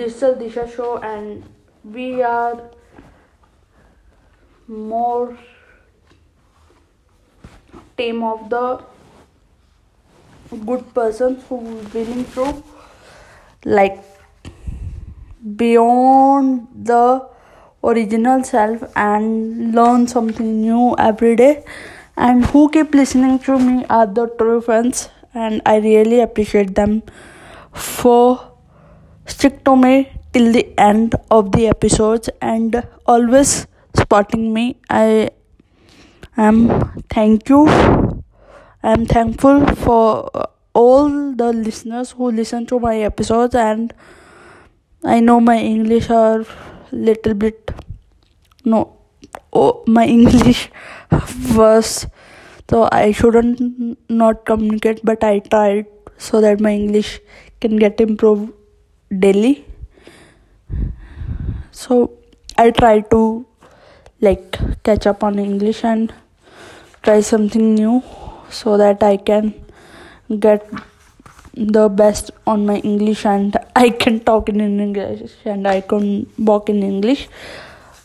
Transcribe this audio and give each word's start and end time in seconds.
Digital 0.00 0.34
Disha 0.34 0.70
Show, 0.70 0.98
and 0.98 1.42
we 1.82 2.22
are 2.22 2.60
more 4.68 5.38
team 7.96 8.22
of 8.22 8.50
the 8.50 8.82
good 10.66 10.92
persons 10.92 11.42
who 11.48 11.56
willing 11.94 12.26
to 12.34 12.62
like 13.64 14.04
beyond 15.56 16.68
the 16.92 17.26
original 17.82 18.44
self 18.44 18.82
and 18.94 19.74
learn 19.74 20.06
something 20.06 20.60
new 20.60 20.94
every 20.98 21.34
day 21.34 21.64
and 22.16 22.44
who 22.46 22.68
keep 22.70 22.94
listening 22.94 23.38
to 23.40 23.58
me 23.58 23.84
are 23.90 24.06
the 24.06 24.26
true 24.38 24.60
friends 24.60 25.08
and 25.34 25.60
i 25.66 25.76
really 25.76 26.20
appreciate 26.20 26.74
them. 26.74 27.02
For 27.72 28.52
stick 29.26 29.64
to 29.64 29.76
me 29.76 30.10
till 30.32 30.52
the 30.52 30.78
end 30.78 31.14
of 31.30 31.52
the 31.52 31.66
episodes 31.68 32.30
and 32.40 32.82
always 33.06 33.66
supporting 33.94 34.52
me. 34.54 34.78
I 34.88 35.30
am 36.36 37.02
thank 37.10 37.48
you. 37.48 37.66
I 38.82 38.92
am 38.92 39.04
thankful 39.06 39.66
for 39.74 40.30
all 40.74 41.32
the 41.34 41.52
listeners 41.52 42.12
who 42.12 42.30
listen 42.30 42.66
to 42.66 42.78
my 42.78 42.96
episodes 42.98 43.54
and 43.54 43.94
i 45.04 45.20
know 45.20 45.40
my 45.40 45.58
english 45.58 46.10
are 46.10 46.44
little 46.92 47.34
bit 47.34 47.70
no 48.64 48.95
oh, 49.56 49.82
my 49.86 50.06
english 50.06 50.68
was 51.60 52.06
so 52.70 52.88
i 52.92 53.12
shouldn't 53.12 53.60
not 54.22 54.44
communicate 54.50 55.00
but 55.10 55.24
i 55.32 55.38
tried 55.50 55.86
so 56.28 56.40
that 56.40 56.60
my 56.68 56.72
english 56.72 57.20
can 57.60 57.76
get 57.76 58.00
improved 58.00 58.52
daily. 59.24 59.64
So 61.70 62.12
i 62.58 62.70
try 62.70 63.00
to 63.12 63.46
like 64.20 64.58
catch 64.82 65.06
up 65.06 65.22
on 65.22 65.38
english 65.38 65.84
and 65.84 66.12
try 67.02 67.20
something 67.20 67.74
new 67.74 68.02
so 68.58 68.76
that 68.78 69.02
i 69.02 69.16
can 69.16 69.52
get 70.46 70.70
the 71.54 71.88
best 71.88 72.30
on 72.46 72.64
my 72.70 72.76
english 72.78 73.26
and 73.26 73.58
i 73.76 73.90
can 73.90 74.18
talk 74.20 74.48
in 74.48 74.60
english 74.60 75.36
and 75.44 75.68
i 75.68 75.80
can 75.80 76.26
walk 76.38 76.70
in 76.70 76.82
english 76.82 77.28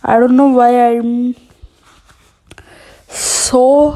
I 0.06 0.20
don't 0.20 0.32
know 0.32 0.52
why 0.52 0.76
I 0.76 0.96
am 0.96 1.34
so 3.10 3.96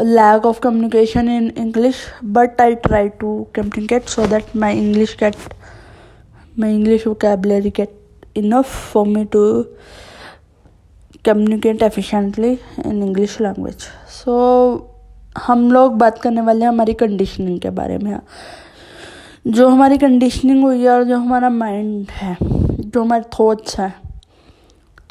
lack 0.00 0.46
of 0.46 0.60
communication 0.60 1.28
in 1.28 1.52
English 1.58 1.96
but 2.24 2.60
I 2.60 2.74
try 2.74 3.08
to 3.08 3.46
communicate 3.54 4.04
so 4.04 4.26
that 4.26 4.56
my 4.56 4.78
English 4.78 5.16
get 5.20 5.34
my 6.58 6.74
English 6.74 7.06
vocabulary 7.06 7.70
get 7.70 8.00
enough 8.36 8.92
for 8.92 9.06
me 9.06 9.24
to 9.24 9.62
communicate 11.24 11.82
efficiently 11.82 12.58
in 12.86 13.02
English 13.02 13.40
language 13.40 13.76
so 14.08 14.94
हम 15.38 15.72
लोग 15.72 15.98
बात 15.98 16.18
करने 16.18 16.40
वाले 16.40 16.60
हैं 16.60 16.68
हमारी 16.68 16.94
conditioning 16.94 17.60
के 17.60 17.70
बारे 17.70 17.98
में। 17.98 18.20
जो 19.46 19.68
हमारी 19.68 19.98
कंडीशनिंग 19.98 20.64
हुई 20.64 20.82
है 20.82 20.90
और 20.90 21.04
जो 21.04 21.18
हमारा 21.18 21.50
माइंड 21.50 22.06
है, 22.10 22.36
जो 22.80 23.02
हमारे 23.04 23.22
थॉट्स 23.22 23.80
हैं 23.80 24.07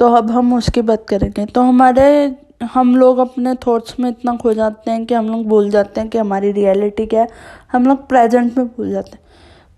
तो 0.00 0.08
अब 0.08 0.30
हम 0.30 0.52
उसकी 0.54 0.82
बात 0.82 1.04
करेंगे। 1.08 1.44
तो 1.46 1.62
हमारे, 1.62 2.34
हम 2.72 2.96
लोग 2.96 3.18
अपने 3.18 3.54
थॉट्स 3.66 3.98
में 4.00 4.08
इतना 4.10 4.36
खो 4.36 4.52
जाते 4.52 4.90
हैं 4.90 5.04
कि 5.06 5.14
हम 5.14 5.28
लोग 5.28 5.46
भूल 5.46 5.70
जाते 5.70 6.00
हैं 6.00 6.10
कि 6.10 6.18
हमारी 6.18 6.52
रियलिटी 6.52 7.06
क्या 7.06 7.22
है। 7.22 7.28
हम 7.72 7.86
लोग 7.86 8.06
प्रेजेंट 8.08 8.58
में 8.58 8.66
भूल 8.66 8.90
जाते 8.90 9.10
हैं। 9.12 9.26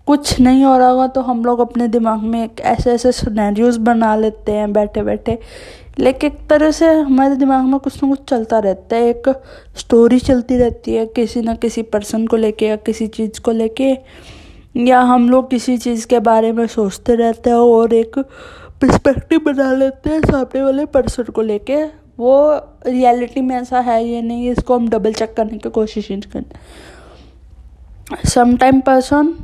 कुछ 0.07 0.39
नहीं 0.39 0.63
हो 0.63 0.77
रहा 0.77 0.87
होगा 0.87 1.07
तो 1.07 1.21
हम 1.21 1.43
लोग 1.45 1.59
अपने 1.59 1.87
दिमाग 1.87 2.19
में 2.19 2.43
एक 2.43 2.59
ऐसे 2.61 2.91
ऐसे 2.91 3.11
सिनेरियोज 3.11 3.77
बना 3.77 4.15
लेते 4.15 4.51
हैं 4.51 4.71
बैठे 4.73 5.01
बैठे 5.01 5.37
लेकिन 5.99 6.31
एक 6.31 6.37
तरह 6.49 6.71
से 6.71 6.93
हमारे 6.93 7.35
दिमाग 7.35 7.65
में 7.65 7.79
कुछ 7.79 8.03
ना 8.03 8.09
कुछ 8.09 8.19
चलता 8.29 8.59
रहता 8.59 8.95
है। 8.95 9.09
एक 9.09 9.29
स्टोरी 9.77 10.19
चलती 10.19 10.57
रहती 10.57 10.93
है 10.95 11.05
किसी 11.05 11.41
ना 11.41 11.55
किसी 11.55 11.81
पर्सन 11.83 12.25
को 12.27 12.35
लेके 12.35 12.67
या 12.67 12.75
किसी 12.75 13.07
चीज़ 13.07 13.41
को 13.41 13.51
लेके। 13.51 13.91
या 14.77 14.99
हम 15.01 15.29
लोग 15.29 15.49
किसी 15.49 15.77
चीज़ 15.77 16.07
के 16.07 16.19
बारे 16.19 16.51
में 16.51 16.65
सोचते 16.67 17.15
रहते 17.15 17.49
हैं 17.49 17.57
और 17.57 17.93
एक 17.93 18.19
पर्सपेक्टिव 18.81 19.39
बना 19.45 19.73
लेते 19.73 20.09
हैं 20.09 20.21
सामने 20.21 20.61
वाले 20.61 20.87
पर्सन 20.87 21.25
को 21.25 21.41
लेके। 21.41 22.01
वो 22.19 22.55
रियलिटी 22.87 23.41
में 23.41 23.55
ऐसा 23.55 23.79
है 23.79 24.05
या 24.05 24.21
नहीं, 24.21 24.51
इसको 24.51 24.75
हम 24.75 24.89
डबल 24.89 25.13
चेक 25.13 25.33
करने 25.33 25.57
की 25.57 25.69
कोशिश 25.69 26.11
नहीं 26.11 26.23
करते। 26.23 28.29
Sometime 28.29 28.81
person 28.81 29.35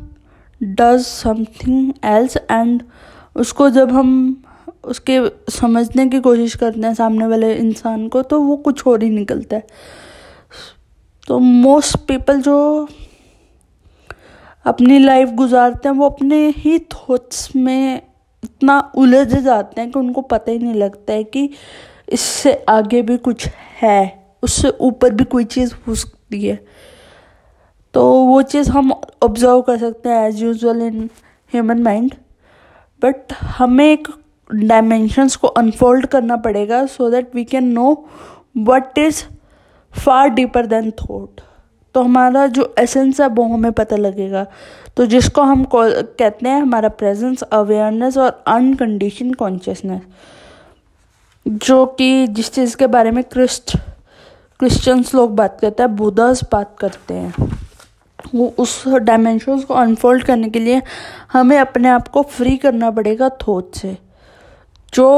does 0.61 1.01
something 1.01 1.93
else 2.05 2.37
and 2.37 2.83
उसको 3.35 3.69
जब 3.69 3.91
हम 3.91 4.43
उसके 4.83 5.19
समझने 5.51 6.07
की 6.07 6.19
कोशिश 6.19 6.55
करते 6.55 6.79
हैं 6.79 6.93
सामने 6.93 7.27
वाले 7.27 7.53
इंसान 7.53 8.07
को 8.07 8.21
तो 8.21 8.41
वो 8.41 8.57
कुछ 8.57 8.87
और 8.87 9.03
ही 9.03 9.09
निकलता 9.09 9.55
है। 9.55 9.67
तो 11.27 11.39
मोस्ट 11.39 11.97
पीपल 12.07 12.41
जो 12.41 12.87
अपनी 14.65 14.99
लाइफ 14.99 15.29
गुजारते 15.29 15.89
हैं, 15.89 15.95
वो 15.95 16.05
अपने 16.05 16.49
ही 16.49 16.79
थॉट्स 16.79 17.55
में 17.55 18.01
इतना 18.43 18.79
उलझ 18.95 19.27
जाते 19.27 19.81
हैं 19.81 19.91
कि 19.91 19.99
उनको 19.99 20.21
पता 20.21 20.51
ही 20.51 20.59
नहीं 20.59 20.73
लगता 20.73 21.13
है 21.13 21.23
कि 21.23 21.49
इससे 22.09 22.53
आगे 22.69 23.01
भी 23.01 23.17
कुछ 23.17 23.47
है, 23.81 24.23
उससे 24.43 24.69
ऊपर 24.81 25.13
भी 25.13 25.23
कोई 25.23 25.43
चीज़ 25.45 25.73
हो 25.87 25.95
सकती 25.95 26.45
है। 26.45 26.59
तो 27.93 28.03
वो 28.25 28.41
चीज़ 28.43 28.69
हम 28.71 28.91
ऑब्ज़र्व 29.23 29.61
कर 29.61 29.77
सकते 29.77 30.09
हैं 30.09 30.27
as 30.27 30.41
usual 30.43 30.81
in 30.81 31.09
human 31.53 31.81
mind 31.83 32.13
but 33.01 33.33
हमें 33.57 33.85
एक 33.85 34.07
डायमेंशंस 34.49 35.35
को 35.35 35.47
अनफोल्ड 35.47 36.05
करना 36.05 36.35
पड़ेगा 36.45 36.85
so 36.85 37.09
that 37.09 37.35
we 37.35 37.43
can 37.45 37.67
know 37.73 37.91
what 38.57 38.97
is 38.97 39.23
far 39.93 40.29
deeper 40.29 40.65
than 40.65 40.91
thought 41.01 41.41
तो 41.97 42.01
हमारा 42.03 42.45
जो 42.47 42.73
एसेंस 42.79 43.21
है, 43.21 43.27
वो 43.27 43.43
हमें 43.43 43.71
पता 43.71 43.95
लगेगा। 43.95 44.45
तो 44.97 45.05
जिसको 45.05 45.41
हम 45.41 45.63
कहते 45.73 46.49
हैं 46.49 46.61
हमारा 46.61 46.89
प्रेजेंस 46.89 47.41
अवेयरनेस 47.41 48.17
और 48.17 48.43
अनकंडीशन 48.47 49.33
कॉन्शियसनेस 49.33 50.01
जो 51.45 51.85
कि 51.97 52.27
जिस 52.27 52.51
चीज़ 52.53 52.75
के 52.77 52.87
बारे 52.87 53.11
में 53.11 53.23
क्रिस्ट 53.23 53.75
क्रिश्चियंस 54.59 55.13
लोग 55.15 55.35
बात 55.35 55.57
करते 55.61 55.83
हैं 55.83 55.95
बुदास 55.95 56.43
बात 56.51 56.75
करते 56.79 57.13
हैं, 57.13 57.33
वो 58.35 58.53
उस 58.57 58.87
डायमेंशंस 58.87 59.63
को 59.63 59.73
अनफोल्ड 59.73 60.23
करने 60.23 60.49
के 60.49 60.59
लिए 60.59 60.81
हमें 61.33 61.57
अपने 61.57 61.89
आप 61.89 62.07
को 62.07 62.21
फ्री 62.31 62.55
करना 62.57 62.91
पड़ेगा 62.91 63.29
थॉट 63.29 63.75
से। 63.75 63.97
जो 64.93 65.09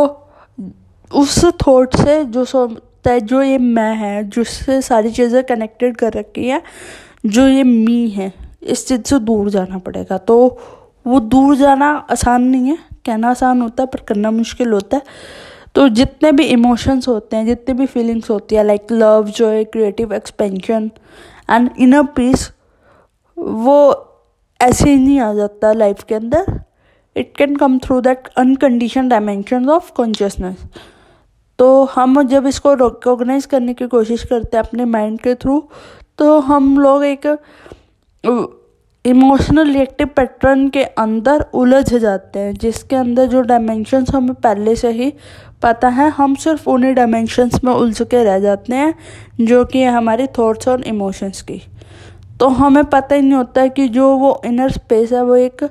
उस 1.12 1.46
थॉट 1.68 1.96
से, 1.96 2.24
जो 2.26 2.46
सोचता 3.00 3.12
है 3.12 3.20
जो 3.22 3.42
ये 3.42 3.58
मैं 3.58 3.96
है 3.96 4.24
जिससे 4.30 4.82
सारी 4.82 5.12
चीज़ें 5.12 5.44
कनेक्टेड 5.44 5.96
कर 5.98 6.14
रखी 6.14 6.48
है, 6.48 6.62
जो 7.26 7.48
ये 7.48 7.64
मी 7.64 8.10
है, 8.10 8.32
इस 8.64 8.88
चीज़ 8.88 9.02
से 9.10 9.20
दूर 9.20 9.50
जाना 9.50 9.78
पड़ेगा। 9.78 10.18
तो 10.20 10.36
वो 11.06 11.20
दूर 11.20 11.56
जाना 11.56 11.90
आसान 12.12 12.44
नहीं 12.44 12.70
है, 12.70 12.78
कहना 13.06 13.30
आसान 13.30 13.62
होता 13.62 13.84
है, 13.84 13.88
पर 13.88 14.00
करना 14.08 14.32
मुश्किल 14.32 14.72
होता 14.72 14.98
है। 14.98 15.04
तो 15.76 15.88
जितने 15.90 16.32
भी 16.32 16.44
इमोशंस 16.50 17.08
होते 17.08 17.36
हैं, 17.38 17.46
जितने 17.46 17.74
भी 17.74 17.86
फीलिंग्स 17.86 18.30
होती 18.30 18.56
है 18.56 18.64
like 18.64 18.92
love 18.92 19.32
joy 19.38 19.64
creative 19.66 20.14
expansion 20.14 20.90
and 21.50 21.70
inner 21.80 22.04
peace 22.16 22.52
वो 23.38 23.78
ऐसे 24.60 24.90
ही 24.90 24.96
नहीं 24.96 25.20
आ 25.20 25.34
जाता 25.34 25.74
लाइफ 25.74 26.04
के 26.04 26.16
अंदर। 26.16 26.60
It 27.16 27.32
can 27.38 27.56
come 27.56 27.78
through 27.80 28.00
that 28.02 28.28
uncondition 28.38 29.10
dimension 29.10 29.70
of 29.70 29.92
consciousness 29.96 30.66
तो 31.60 31.84
हम 31.86 32.22
जब 32.28 32.48
इसको 32.48 32.74
रिकोगनाइज 32.74 33.46
करने 33.46 33.74
की 33.74 33.88
कोशिश 33.88 34.24
करते 34.24 34.58
हैं 34.58 34.64
अपने 34.64 34.86
माइंड 34.86 35.20
के 35.22 35.34
थ्रू 35.36 35.64
तो 36.20 36.40
हम 36.40 36.78
लोग 36.80 37.04
एक 37.06 37.26
इमोशनल 39.06 39.72
रिएक्टिव 39.74 40.08
पैटर्न 40.08 40.68
के 40.70 40.84
अंदर 40.84 41.46
उलझ 41.54 41.94
जाते 41.94 42.40
हैं, 42.40 42.54
जिसके 42.54 42.96
अंदर 42.96 43.26
जो 43.26 43.42
डायमेंशंस 43.42 44.10
हमें 44.16 44.34
पहले 44.36 44.76
से 44.76 44.92
ही 44.92 45.14
पता 45.62 45.88
है, 45.88 46.10
हम 46.10 46.36
सिर्फ़ 46.36 46.70
उन्हीं 46.70 46.94
डायमेंशंस 46.94 47.64
में 47.64 47.72
उलझ 47.74 48.02
के 48.02 48.24
रह 48.24 48.40
जाते 48.40 48.76
हैं, 48.76 48.94
जो 49.42 49.64
कि 49.66 49.84
हमारी 49.84 50.28
थॉट्स 50.38 50.68
और 50.68 50.84
इमोशंस 50.84 51.42
की। 51.42 51.62
तो 52.40 52.48
हमें 52.50 52.84
पता 52.86 53.16
ही 53.16 53.22
नहीं 53.22 53.34
होता 53.34 53.68
कि 53.68 53.88
जो 53.90 54.10
वो 54.18 54.42
इनर 54.46 54.72
स्पेस 54.72 55.12
है, 55.14 55.24
वो 55.24 55.36
एक 55.36 55.64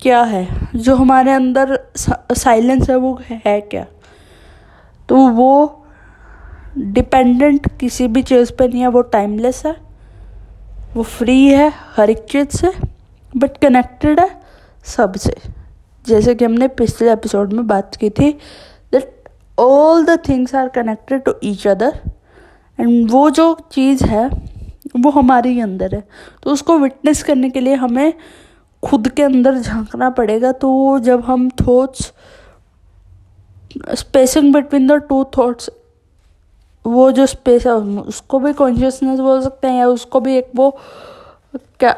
क्या 0.00 0.22
है, 0.24 0.46
जो 0.76 0.94
हमारे 0.96 1.32
अंदर 1.32 1.78
साइलेंस 1.96 2.90
है, 2.90 2.96
वो 2.96 3.18
है 3.30 3.60
क्या? 3.60 3.86
तो 5.10 5.16
वो 5.28 5.84
डिपेंडेंट 6.78 7.66
किसी 7.78 8.06
भी 8.08 8.22
चीज़ 8.22 8.52
पे 8.52 8.68
नहीं 8.68 8.80
है, 8.80 8.88
वो 8.88 9.00
टाइमलेस 9.02 9.62
है। 9.66 9.76
वो 10.94 11.02
फ्री 11.02 11.46
है, 11.46 11.72
हर 11.96 12.10
एक 12.10 12.24
चीज़ 12.30 12.56
से 12.56 12.70
बट 13.36 13.56
कनेक्टेड 13.58 14.20
है 14.20 14.28
सबसे। 14.84 15.34
जैसे 16.06 16.34
कि 16.34 16.44
हमने 16.44 16.68
पिछले 16.68 17.12
एपिसोड 17.12 17.52
में 17.52 17.66
बात 17.66 17.96
की 17.96 18.10
थी 18.10 18.30
that 18.92 19.28
all 19.58 20.04
the 20.04 20.18
things 20.28 20.54
are 20.54 20.68
connected 20.68 21.22
to 21.24 21.34
each 21.44 21.66
other 21.66 22.00
and 22.80 23.10
वो 23.10 23.30
जो 23.30 23.56
चीज़ 23.72 24.04
है, 24.04 24.28
वो 25.00 25.10
हमारे 25.10 25.50
ही 25.50 25.60
अंदर 25.60 25.94
है। 25.94 26.08
तो 26.42 26.50
उसको 26.50 26.78
विटनेस 26.78 27.22
करने 27.22 27.50
के 27.50 27.60
लिए 27.60 27.74
हमें 27.74 28.12
खुद 28.82 29.08
के 29.08 29.22
अंदर 29.22 29.58
झांकना 29.58 30.10
पड़ेगा। 30.10 30.52
तो 30.52 30.98
जब 30.98 31.24
हम 31.24 31.50
thoughts 31.50 32.12
spacing 33.96 34.52
between 34.52 34.86
the 34.86 34.92
two 35.08 35.24
thoughts 35.38 35.70
वो 36.84 37.10
जो 37.12 37.26
स्पेस 37.26 37.66
है, 37.66 37.72
उसको 37.72 38.38
भी 38.38 38.52
कॉन्शियसनेस 38.52 39.18
बोल 39.20 39.42
सकते 39.42 39.68
हैं, 39.68 39.78
या 39.78 39.86
उसको 39.88 40.20
भी 40.20 40.36
एक 40.36 40.50
वो 40.56 40.70
क्या 41.80 41.90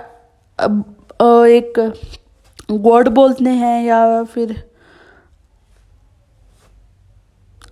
एक 1.49 1.79
गॉड 2.69 3.09
बोलते 3.11 3.51
हैं, 3.51 3.83
या 3.85 4.23
फिर 4.25 4.53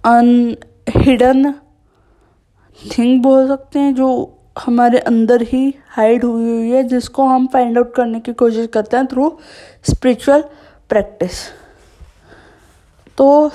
अन 0.04 0.56
हिडन 0.96 1.52
थिंग 2.80 3.22
बोल 3.22 3.48
सकते 3.48 3.78
हैं, 3.78 3.94
जो 3.94 4.36
हमारे 4.58 4.98
अंदर 4.98 5.42
ही 5.42 5.74
हाइड 5.88 6.24
हुई 6.24 6.48
हुई 6.48 6.70
है, 6.70 6.82
जिसको 6.84 7.26
हम 7.26 7.46
फाइंड 7.52 7.78
आउट 7.78 7.94
करने 7.94 8.20
की 8.20 8.32
कोशिश 8.34 8.66
करते 8.74 8.96
हैं 8.96 9.06
थ्रू 9.06 9.36
स्पिरिचुअल 9.90 10.44
प्रैक्टिस 10.90 11.42
तो 13.20 13.50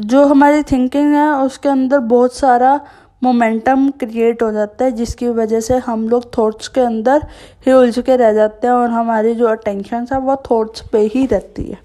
जो 0.00 0.24
हमारी 0.24 0.62
थिंकिंग 0.62 1.14
है, 1.14 1.30
उसके 1.36 1.68
अंदर 1.68 1.98
बहुत 2.10 2.34
सारा 2.34 2.80
मोमेंटम 3.22 3.88
क्रिएट 4.00 4.42
हो 4.42 4.50
जाता 4.52 4.84
है, 4.84 4.92
जिसकी 4.92 5.28
वजह 5.28 5.60
से 5.60 5.76
हम 5.86 6.08
लोग 6.08 6.26
थॉट्स 6.38 6.68
के 6.68 6.80
अंदर 6.80 7.26
ही 7.66 7.72
उलझ 7.72 7.98
के 7.98 8.16
रह 8.16 8.32
जाते 8.32 8.66
हैं 8.66 8.74
और 8.74 8.90
हमारी 8.90 9.34
जो 9.34 9.48
अटेंशन 9.48 10.06
है, 10.12 10.20
वो 10.20 10.36
थॉट्स 10.50 10.88
पे 10.92 11.00
ही 11.14 11.26
रहती 11.26 11.64
है। 11.64 11.78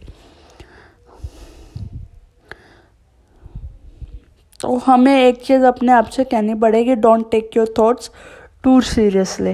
तो 4.61 4.75
हमें 4.85 5.15
एक 5.15 5.43
चीज़ 5.43 5.63
अपने 5.65 5.91
आप 5.91 6.09
से 6.09 6.23
कहनी 6.25 6.53
पड़ेगी 6.59 6.95
don't 6.97 7.29
take 7.31 7.57
your 7.57 7.73
thoughts 7.79 8.11
too 8.63 8.79
seriously 8.83 9.53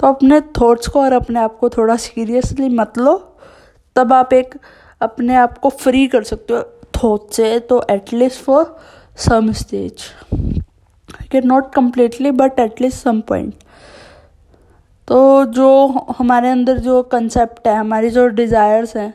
तो 0.00 0.06
अपने 0.06 0.40
थॉट्स 0.60 0.88
को 0.88 1.00
और 1.00 1.12
अपने 1.12 1.40
आप 1.40 1.58
को 1.58 1.68
थोड़ा 1.70 1.96
सीरियसली 1.98 2.68
मत 2.68 2.98
लो, 2.98 3.16
तब 3.96 4.12
आप 4.12 4.32
एक 4.32 4.54
अपने 5.00 5.36
आप 5.36 5.58
को 5.58 5.68
फ्री 5.70 6.06
कर 6.08 6.22
सकते 6.24 6.54
हो। 6.54 6.68
से 7.04 7.58
तो 7.60 7.86
at least 7.90 8.42
for 8.42 8.80
some 9.16 9.52
stage 9.52 10.02
कि 11.32 11.40
not 11.40 11.74
completely 11.74 12.30
but 12.30 12.58
at least 12.58 12.98
some 12.98 13.20
point 13.20 13.54
तो 15.08 15.44
जो 15.44 15.86
हमारे 16.18 16.48
अंदर 16.48 16.78
जो 16.78 17.02
कंसेप्ट 17.02 17.68
है, 17.68 17.76
हमारी 17.76 18.10
जो 18.10 18.28
डिज़ायर्स 18.28 18.96
हैं, 18.96 19.14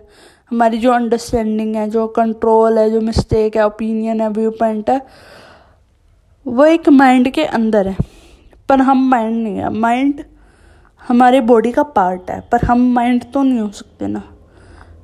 हमारी 0.49 0.77
जो 0.77 0.91
अंडरस्टैंडिंग 0.91 1.75
है, 1.75 1.89
जो 1.89 2.07
कंट्रोल 2.07 2.77
है, 2.77 2.89
जो 2.89 3.01
मिस्टेक 3.01 3.57
है 3.57 3.65
ओपिनियन 3.65 4.21
है 4.21 4.29
व्यू 4.29 4.51
पॉइंट 4.51 4.89
है, 4.89 5.01
वो 6.47 6.65
एक 6.65 6.89
माइंड 6.89 7.29
के 7.29 7.45
अंदर 7.45 7.87
है. 7.87 7.95
पर 8.69 8.81
हम 8.81 9.09
माइंड 9.09 9.43
नहीं 9.43 9.57
है. 9.57 9.69
माइंड 9.69 10.23
हमारे 11.07 11.41
बॉडी 11.41 11.71
का 11.71 11.83
पार्ट 11.83 12.31
है. 12.31 12.41
पर 12.51 12.65
हम 12.65 12.93
माइंड 12.93 13.23
तो 13.33 13.43
नहीं 13.43 13.59
हो 13.59 13.69
सकते 13.69 14.07
ना. 14.07 14.23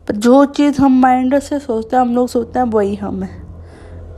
पर 0.07 0.15
जो 0.15 0.45
चीज़ 0.45 0.81
हम 0.81 0.99
माइंड 1.01 1.39
से 1.39 1.59
सोचते 1.59 1.95
हैं, 1.95 2.01
हम 2.01 2.15
लोग 2.15 2.27
सोचते 2.27 2.59
हैं 2.59 2.65
वही 2.65 2.95
हम 2.95 3.23
है। 3.23 3.39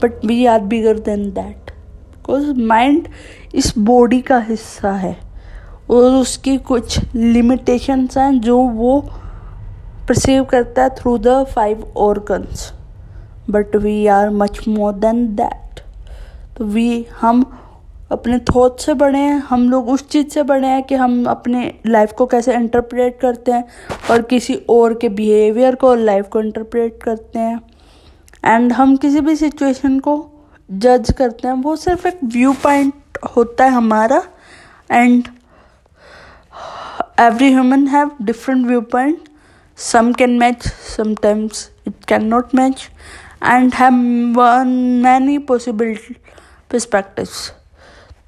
But 0.02 0.24
we 0.24 0.44
are 0.46 0.60
bigger 0.60 0.98
than 0.98 1.30
that 1.30 1.70
because 2.10 2.50
mind 2.58 3.08
इस 3.54 3.72
बॉडी 3.78 4.20
का 4.20 4.38
हिस्सा 4.38 4.92
है। 4.92 5.16
और 5.90 6.12
उसकी 6.12 6.56
कुछ 6.58 6.98
लिमिटेशंस 7.14 8.16
हैं 8.18 8.40
जो 8.40 8.58
वो 8.58 9.00
परसीव 10.08 10.44
करता 10.44 10.82
है 10.82 10.90
through 10.90 11.16
the 11.18 11.44
five 11.44 11.82
organs 11.96 12.72
but 13.50 13.76
we 13.76 14.06
are 14.06 14.30
much 14.30 14.60
more 14.68 14.92
than 14.92 15.26
that 15.36 15.80
तो 16.56 16.64
वी 16.64 17.06
हम 17.20 17.44
अपने 18.12 18.38
थॉट 18.38 18.80
से 18.80 18.94
बढ़े 18.94 19.18
हैं, 19.18 19.38
हम 19.48 19.68
लोग 19.70 19.88
उस 19.88 20.08
चीज़ 20.08 20.28
से 20.28 20.42
बढ़े 20.42 20.68
हैं 20.68 20.82
कि 20.82 20.94
हम 20.94 21.24
अपने 21.24 21.74
लाइफ 21.86 22.12
को 22.12 22.26
कैसे 22.26 22.54
इंटरप्रेट 22.54 23.18
करते 23.20 23.52
हैं 23.52 23.64
और 24.10 24.22
किसी 24.22 24.54
और 24.68 24.94
के 24.94 25.08
बिहेवियर 25.08 25.74
को 25.74 25.88
और 25.88 25.98
लाइफ 25.98 26.28
को 26.28 26.40
इंटरप्रेट 26.40 27.02
करते 27.02 27.38
हैं। 27.38 27.60
एंड 28.44 28.72
हम 28.72 28.96
किसी 28.96 29.20
भी 29.20 29.36
सिचुएशन 29.36 29.98
को 30.00 30.16
जज 30.70 31.12
करते 31.18 31.48
हैं, 31.48 31.54
वो 31.54 31.76
सिर्फ़ 31.76 32.08
एक 32.08 32.18
व्यू 32.24 32.52
पॉइंट 32.52 33.18
होता 33.36 33.64
है 33.64 33.70
हमारा। 33.70 34.22
And 34.90 35.28
every 37.20 37.52
human 37.52 37.86
have 37.88 38.10
different 38.22 38.66
view 38.66 38.80
point 38.80 39.28
some 39.78 40.08
can 40.14 40.34
match, 40.40 40.66
sometimes 40.88 41.68
it 41.84 41.94
cannot 42.06 42.52
match. 42.52 42.84
And 43.42 43.74
have 43.74 43.96
one 44.36 44.70
many 45.02 45.38
possible 45.48 45.96
perspectives. 46.70 47.40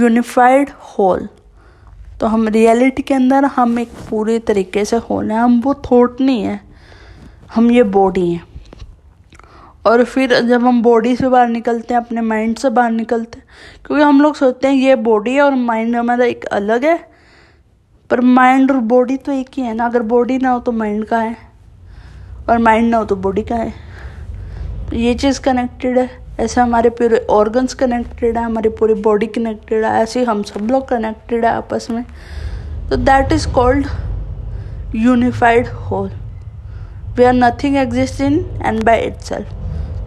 unified 0.00 0.68
whole. 0.68 1.26
तो 2.20 2.26
हम 2.26 2.48
रियलिटी 2.48 3.02
के 3.02 3.14
अंदर 3.14 3.44
हम 3.44 3.78
एक 3.78 3.90
पूरे 4.10 4.38
तरीके 4.38 4.84
से 4.84 4.96
होल 4.96 5.30
हैं। 5.30 5.38
हम 5.38 5.60
वो 5.60 5.74
थॉट 5.74 6.20
नहीं 6.20 6.42
है। 6.42 6.60
हम 7.54 7.70
ये 7.70 7.82
बॉडी 7.82 8.30
हैं। 8.30 8.44
और 9.86 10.04
फिर 10.04 10.40
जब 10.40 10.62
हम 10.62 10.82
बॉडी 10.82 11.16
से 11.16 11.28
बाहर 11.28 11.48
निकलते 11.48 11.94
हैं, 11.94 12.00
अपने 12.00 12.20
माइंड 12.20 12.56
से 12.56 12.70
बाहर 12.70 12.90
निकलते 12.90 13.38
हैं, 13.38 13.46
क्योंकि 13.86 14.04
हम 14.04 14.20
लोग 14.20 14.34
सोचते 14.34 14.68
हैं 14.68 14.74
ये 14.74 14.96
बॉडी 14.96 15.34
है 15.34 15.42
और 15.42 15.54
माइंड 15.54 15.96
हमारा 15.96 16.24
एक 16.24 16.44
अलग 16.44 16.84
है। 16.84 17.08
पर 18.10 18.20
माइंड 18.20 18.70
और 18.70 18.76
बॉडी 18.76 19.16
तो 19.16 19.32
एक 19.32 19.48
ही 19.54 19.62
है 19.62 19.74
ना। 19.74 19.84
अगर 19.84 20.02
बॉडी 20.02 20.38
ना 20.38 20.50
हो 20.50 20.60
तो 20.60 20.72
माइंड 20.72 21.04
का 21.04 21.18
है? 21.18 21.36
और 22.50 22.58
माइंड 22.58 22.90
ना 22.90 22.96
हो 22.96 23.04
तो 23.04 23.16
बॉडी 23.16 23.42
का 23.42 23.54
है? 23.54 23.87
ये 24.94 25.14
चीज़ 25.14 25.40
कनेक्टेड 25.40 25.98
है। 25.98 26.10
ऐसे 26.40 26.60
हमारे 26.60 26.90
पूरे 26.90 27.26
ऑर्गन्स 27.30 27.74
कनेक्टेड 27.74 28.38
है, 28.38 28.44
हमारी 28.44 28.68
पूरी 28.68 28.94
बॉडी 28.94 29.26
कनेक्टेड 29.26 29.84
है। 29.84 29.90
ऐसे 29.90 30.24
हम 30.24 30.42
सब 30.42 30.68
लोग 30.70 30.88
कनेक्टेड 30.88 31.44
है 31.44 31.50
आपस 31.50 31.86
में। 31.90 32.04
तो 32.90 32.96
that 32.96 33.32
is 33.32 33.48
called 33.48 33.86
unified 34.96 35.68
whole 35.68 36.10
we 37.16 37.24
are 37.24 37.32
nothing 37.32 37.76
exist 37.76 38.20
in 38.20 38.60
and 38.64 38.84
by 38.84 38.98
it 38.98 39.46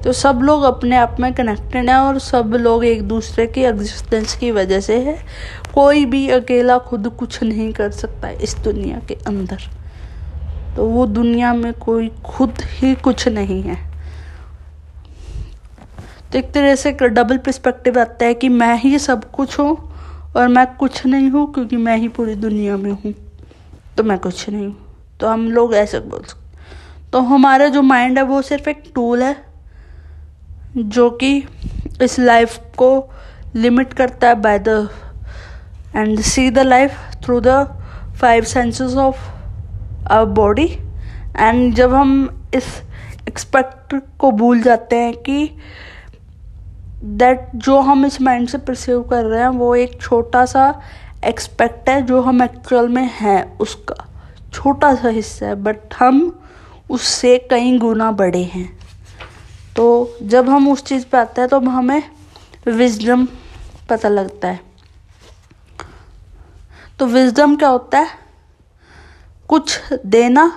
तो 0.03 0.11
सब 0.11 0.39
लोग 0.43 0.63
अपने 0.63 0.95
आप 0.95 1.17
में 1.19 1.33
कनेक्टेड 1.33 1.89
हैं 1.89 1.97
और 1.97 2.19
सब 2.19 2.53
लोग 2.59 2.85
एक 2.85 3.03
दूसरे 3.03 3.47
की 3.47 3.61
एग्जिस्टेंस 3.61 4.35
की 4.35 4.51
वजह 4.51 4.79
से 4.79 4.99
है। 4.99 5.17
कोई 5.73 6.05
भी 6.05 6.29
अकेला 6.29 6.77
खुद 6.77 7.07
कुछ 7.07 7.43
नहीं 7.43 7.73
कर 7.73 7.91
सकता 7.91 8.29
इस 8.29 8.57
दुनिया 8.57 8.99
के 9.07 9.13
अंदर। 9.27 9.57
तो 10.75 10.85
वो 10.85 11.05
दुनिया 11.05 11.53
में 11.53 11.73
कोई 11.73 12.11
खुद 12.25 12.53
ही 12.61 12.95
कुछ 12.95 13.27
नहीं 13.27 13.63
है। 13.63 13.90
तो 16.31 16.37
एक 16.39 16.51
तरह 16.53 16.75
से 16.75 16.91
डबल 16.93 17.37
पर्सपेक्टिव 17.37 17.99
आता 17.99 18.25
है 18.25 18.33
कि 18.33 18.49
मैं 18.49 18.75
ही 18.79 18.97
सब 18.99 19.29
कुछ 19.31 19.57
हूँ 19.59 19.75
और 20.35 20.47
मैं 20.47 20.65
कुछ 20.75 21.05
नहीं 21.05 21.29
हूँ 21.29 21.51
क्योंकि 21.53 21.77
मैं 21.77 21.97
ही 21.97 22.07
पूरी 22.07 22.35
दुनिया 22.35 22.77
में 22.77 22.91
हूँ। 22.91 23.13
तो 23.97 24.03
मैं 24.03 24.17
कुछ 24.19 24.49
नहीं 24.49 24.65
हूँ। 24.65 24.75
तो 25.19 25.27
हम 25.27 25.49
लोग 25.51 25.73
ऐसे 25.75 25.99
बोल 25.99 26.21
सकते 26.21 27.09
तो 27.11 27.19
हमारा 27.21 27.67
जो 27.67 27.81
माइंड 27.81 28.17
है 28.17 28.23
वो 28.23 28.41
सिर्फ़ 28.41 28.69
एक 28.69 28.83
टूल 28.95 29.23
है, 29.23 29.35
जो 30.77 31.09
कि 31.11 31.43
इस 32.01 32.17
लाइफ 32.19 32.57
को 32.77 33.09
लिमिट 33.55 33.93
करता 33.93 34.27
है 34.27 34.35
by 34.41 34.59
the 34.59 34.89
end 35.95 36.19
see 36.21 36.49
the 36.49 36.59
life 36.59 36.91
through 37.23 37.39
the 37.41 37.63
five 38.21 38.43
senses 38.43 38.95
of 38.95 39.29
our 40.11 40.31
body 40.33 40.67
and 41.37 41.73
जब 41.75 41.93
हम 41.93 42.13
इस 42.55 42.65
एक्सपेक्ट 43.27 43.95
को 44.19 44.31
भूल 44.31 44.61
जाते 44.61 44.95
हैं 44.95 45.13
कि 45.17 45.49
दैट 47.03 47.49
जो 47.55 47.79
हम 47.79 48.05
इस 48.05 48.21
माइंड 48.21 48.47
से 48.49 48.57
परसीव 48.57 49.01
कर 49.03 49.25
रहे 49.25 49.41
हैं, 49.41 49.47
वो 49.47 49.75
एक 49.75 50.01
छोटा 50.01 50.45
सा 50.45 50.81
एक्सपेक्ट 51.25 51.89
है 51.89 52.01
जो 52.01 52.21
हम 52.21 52.43
एक्चुअल 52.43 52.89
में 52.89 53.09
हैं, 53.13 53.57
उसका 53.57 54.05
छोटा 54.53 54.93
सा 54.95 55.09
हिस्सा 55.09 55.45
है 55.45 55.55
बट 55.55 55.93
हम 55.99 56.39
उससे 56.89 57.37
कई 57.51 57.77
गुना 57.77 58.11
बड़े 58.11 58.43
हैं। 58.43 58.69
तो 59.75 60.17
जब 60.23 60.49
हम 60.49 60.71
उस 60.71 60.83
चीज़ 60.83 61.05
पे 61.05 61.17
आते 61.17 61.41
हैं 61.41 61.49
तो 61.49 61.59
हमें 61.59 62.03
विजडम 62.67 63.27
पता 63.89 64.09
लगता 64.09 64.47
है। 64.47 64.59
तो 66.99 67.05
विजडम 67.05 67.55
क्या 67.55 67.69
होता 67.69 67.99
है? 67.99 68.07
कुछ 69.47 69.79
देना 70.05 70.51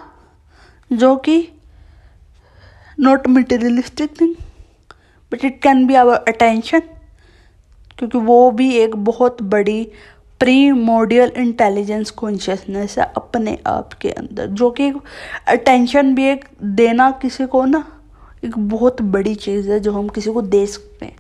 जो 0.93 1.17
कि 1.17 1.49
not 3.01 3.27
materialistic 3.29 4.21
thing 4.21 4.35
but 5.33 5.45
it 5.45 5.61
can 5.63 5.87
be 5.87 5.95
our 5.95 6.17
attention 6.29 6.83
क्योंकि 7.99 8.19
वो 8.19 8.51
भी 8.51 8.71
एक 8.77 8.97
बहुत 8.97 9.43
बड़ी 9.43 9.83
प्री 10.41 10.73
मोडियल 10.73 11.33
इंटेलिजेंस 11.37 12.11
कॉन्शियसनेस 12.11 12.99
है 12.99 13.05
अपने 13.17 13.59
आप 13.67 13.93
के 13.93 14.11
अंदर, 14.11 14.47
जो 14.47 14.71
कि 14.71 14.93
अटेंशन 15.49 16.15
भी 16.15 16.25
एक 16.25 16.45
देना 16.63 17.11
किसी 17.11 17.47
को 17.47 17.65
ना 17.65 17.85
एक 18.45 18.59
बहुत 18.59 19.03
बड़ी 19.03 19.35
चीज़ 19.35 19.71
है 19.71 19.81
जो 19.81 19.93
हम 19.93 20.09
किसी 20.09 20.33
को 20.33 20.43
दे 20.43 20.67
सकते 20.67 21.07
हैं। 21.07 21.17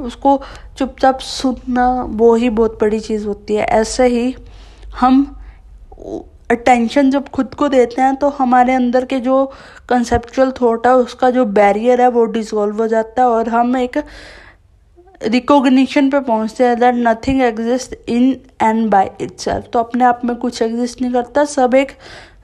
उसको 0.00 0.40
चुपचाप 0.78 1.18
सुनना 1.18 1.88
वो 2.02 2.34
ही 2.34 2.50
बहुत 2.50 2.78
बड़ी 2.80 3.00
चीज़ 3.00 3.26
होती 3.26 3.54
है। 3.54 3.64
ऐसे 3.64 4.06
ही 4.06 4.34
हम 5.00 5.36
अटेंशन 6.50 7.10
जब 7.10 7.28
खुद 7.28 7.54
को 7.54 7.68
देते 7.68 8.00
हैं 8.02 8.14
तो 8.16 8.28
हमारे 8.38 8.72
अंदर 8.74 9.04
के 9.04 9.18
जो 9.20 9.44
कंसेप्चुअल 9.88 10.52
थॉट 10.60 10.86
है, 10.86 10.92
उसका 10.94 11.30
जो 11.30 11.44
बैरियर 11.44 12.00
है, 12.00 12.08
वो 12.08 12.24
डिसॉल्व 12.26 12.80
हो 12.82 12.86
जाता 12.88 13.22
है 13.22 13.28
और 13.28 13.48
हम 13.48 13.76
एक 13.76 13.98
रिकोगनिशन 15.22 16.10
पे 16.10 16.20
पहुँचते 16.20 16.64
हैं 16.64 16.78
that 16.80 16.94
nothing 16.96 17.42
exist 17.42 17.94
in 18.08 18.30
and 18.62 18.88
by 18.90 19.10
itself 19.20 19.68
तो 19.72 19.78
अपने 19.78 20.04
आप 20.04 20.20
में 20.24 20.34
कुछ 20.36 20.62
एग्जिस्ट 20.62 21.02
नहीं 21.02 21.12
करता, 21.12 21.44
सब 21.44 21.74
एक 21.74 21.92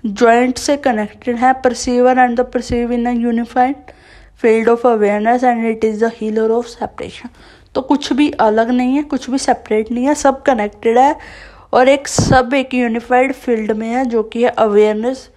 जॉइंट 0.06 0.58
से 0.58 0.76
कनेक्टेड 0.76 1.36
है 1.36 1.52
perceiver 1.62 2.18
and 2.18 2.36
the 2.40 2.50
perceive 2.54 2.92
in 2.92 3.06
a 3.06 3.12
unified 3.12 3.92
field 4.42 4.68
of 4.68 4.86
awareness 4.88 5.44
and 5.44 5.64
it 5.66 5.84
is 5.84 6.04
the 6.04 6.10
healer 6.14 6.50
of 6.50 6.66
separation 6.68 7.28
तो 7.74 7.80
कुछ 7.82 8.12
भी 8.12 8.30
अलग 8.30 8.70
नहीं 8.70 8.96
है, 8.96 9.02
कुछ 9.02 9.30
भी 9.30 9.38
सेपरेट 9.38 9.90
नहीं 9.92 10.06
है, 10.06 10.14
सब 10.14 10.42
कनेक्टेड 10.42 10.98
है। 10.98 11.16
और 11.74 11.88
एक 11.88 12.08
सब 12.08 12.54
एक 12.54 12.74
यूनिफाइड 12.74 13.32
फ़ील्ड 13.32 13.72
में 13.72 13.88
है, 13.88 14.04
जो 14.04 14.22
कि 14.22 14.42
है 14.42 14.50
अवेयरनेस 14.50 15.28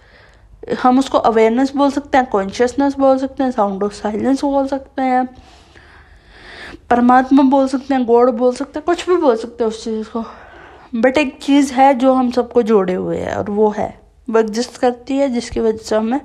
हम 0.82 0.98
उसको 0.98 1.18
अवेयरनेस 1.18 1.72
बोल 1.76 1.90
सकते 1.90 2.18
हैं 2.18 2.26
कॉन्शियसनेस 2.26 2.94
बोल 2.94 3.18
सकते 3.18 3.42
हैं 3.42 3.50
साउंड 3.50 3.82
ऑफ़ 3.82 3.92
साइलेंस 3.92 4.44
बोल 4.44 4.66
सकते 4.66 5.02
हैं, 5.02 5.28
परमात्मा 6.90 7.42
बोल 7.42 7.68
सकते 7.68 7.94
हैं, 7.94 8.04
गॉड 8.04 8.30
बोल 8.30 8.54
सकते 8.54 8.78
हैं, 8.78 8.84
कुछ 8.86 9.08
भी 9.10 9.16
बोल 9.16 9.36
सकते 9.36 9.64
हैं 9.64 9.68
उस 9.68 9.84
चीज़ 9.84 10.08
को। 10.08 10.24
बट 10.94 11.18
एक 11.18 11.38
चीज़ 11.42 11.72
है 11.72 11.94
जो 11.94 12.12
हम 12.14 12.30
सबको 12.30 12.62
जोड़े 12.62 12.94
हुए 12.94 13.18
है, 13.18 13.36
और 13.36 13.50
वो 13.50 13.70
है। 13.70 14.00
वो 14.30 14.38
एग्जिस्ट 14.38 14.78
करती 14.78 15.16
है, 15.16 15.28
जिसकी 15.28 15.60
वजह 15.60 15.76
से 15.76 15.96
हमें, 15.96 16.20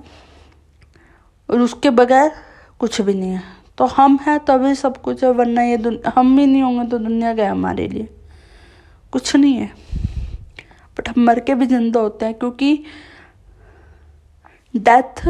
और 1.50 1.62
उसके 1.62 1.89
बगैर 1.89 2.32
कुछ 2.79 3.01
भी 3.01 3.13
नहीं 3.13 3.32
है। 3.32 3.41
तो 3.77 3.86
हम 3.86 4.20
हैं, 4.27 4.39
तभी 4.39 4.75
सब 4.75 4.98
कुछ 4.98 5.24
है, 5.24 5.32
वरना 5.32 5.63
ये 5.63 6.01
हम 6.15 6.36
भी 6.38 6.46
नहीं 6.46 6.63
होंगे 6.63 6.88
तो 6.88 6.98
दुनिया 6.98 7.34
क्या 7.34 7.46
है 7.46 7.51
हमारे 7.51 7.88
लिए? 7.88 8.10
कुछ 9.13 9.36
नहीं 9.36 9.55
है। 9.55 9.72
बट 10.98 11.10
हम 11.10 11.24
मर 11.25 11.39
के 11.39 11.55
भी 11.55 11.65
ज़िंदा 11.67 12.00
होते 12.00 12.25
हैं 12.25 12.34
क्योंकि 12.36 12.84
death 14.74 15.27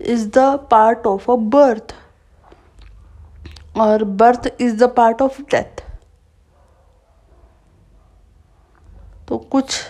is 0.00 0.28
the 0.28 0.38
part 0.70 1.06
of 1.06 1.30
a 1.30 1.34
birth 1.52 1.94
और 3.76 4.04
birth 4.20 4.52
is 4.60 4.76
the 4.76 4.88
part 4.96 5.22
of 5.22 5.40
death 5.44 5.82
तो 9.28 9.38
कुछ 9.52 9.80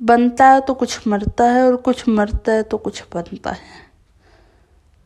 बनता 0.00 0.46
है 0.48 0.60
तो 0.60 0.74
कुछ 0.74 1.06
मरता 1.08 1.44
है 1.50 1.62
और 1.66 1.76
कुछ 1.82 2.08
मरता 2.08 2.52
है 2.52 2.62
तो 2.62 2.78
कुछ 2.78 3.02
बनता 3.14 3.50
है। 3.50 3.85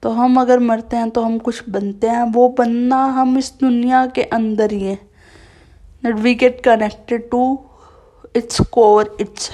तो 0.02 0.10
हम 0.10 0.40
अगर 0.40 0.58
मरते 0.60 0.96
हैं 0.96 1.10
तो 1.10 1.22
हम 1.22 1.38
कुछ 1.38 1.68
बनते 1.70 2.06
हैं। 2.06 2.22
वो 2.32 2.48
बनना 2.58 3.04
हम 3.14 3.36
इस 3.38 3.52
दुनिया 3.60 4.06
के 4.06 4.22
अंदर 4.22 4.72
ही 4.72 4.82
है। 4.82 4.94
That 6.04 6.14
we 6.16 6.34
get 6.34 6.60
connected 6.64 7.28
to 7.30 7.42
its 8.36 8.60
core 8.72 9.16
its 9.20 9.50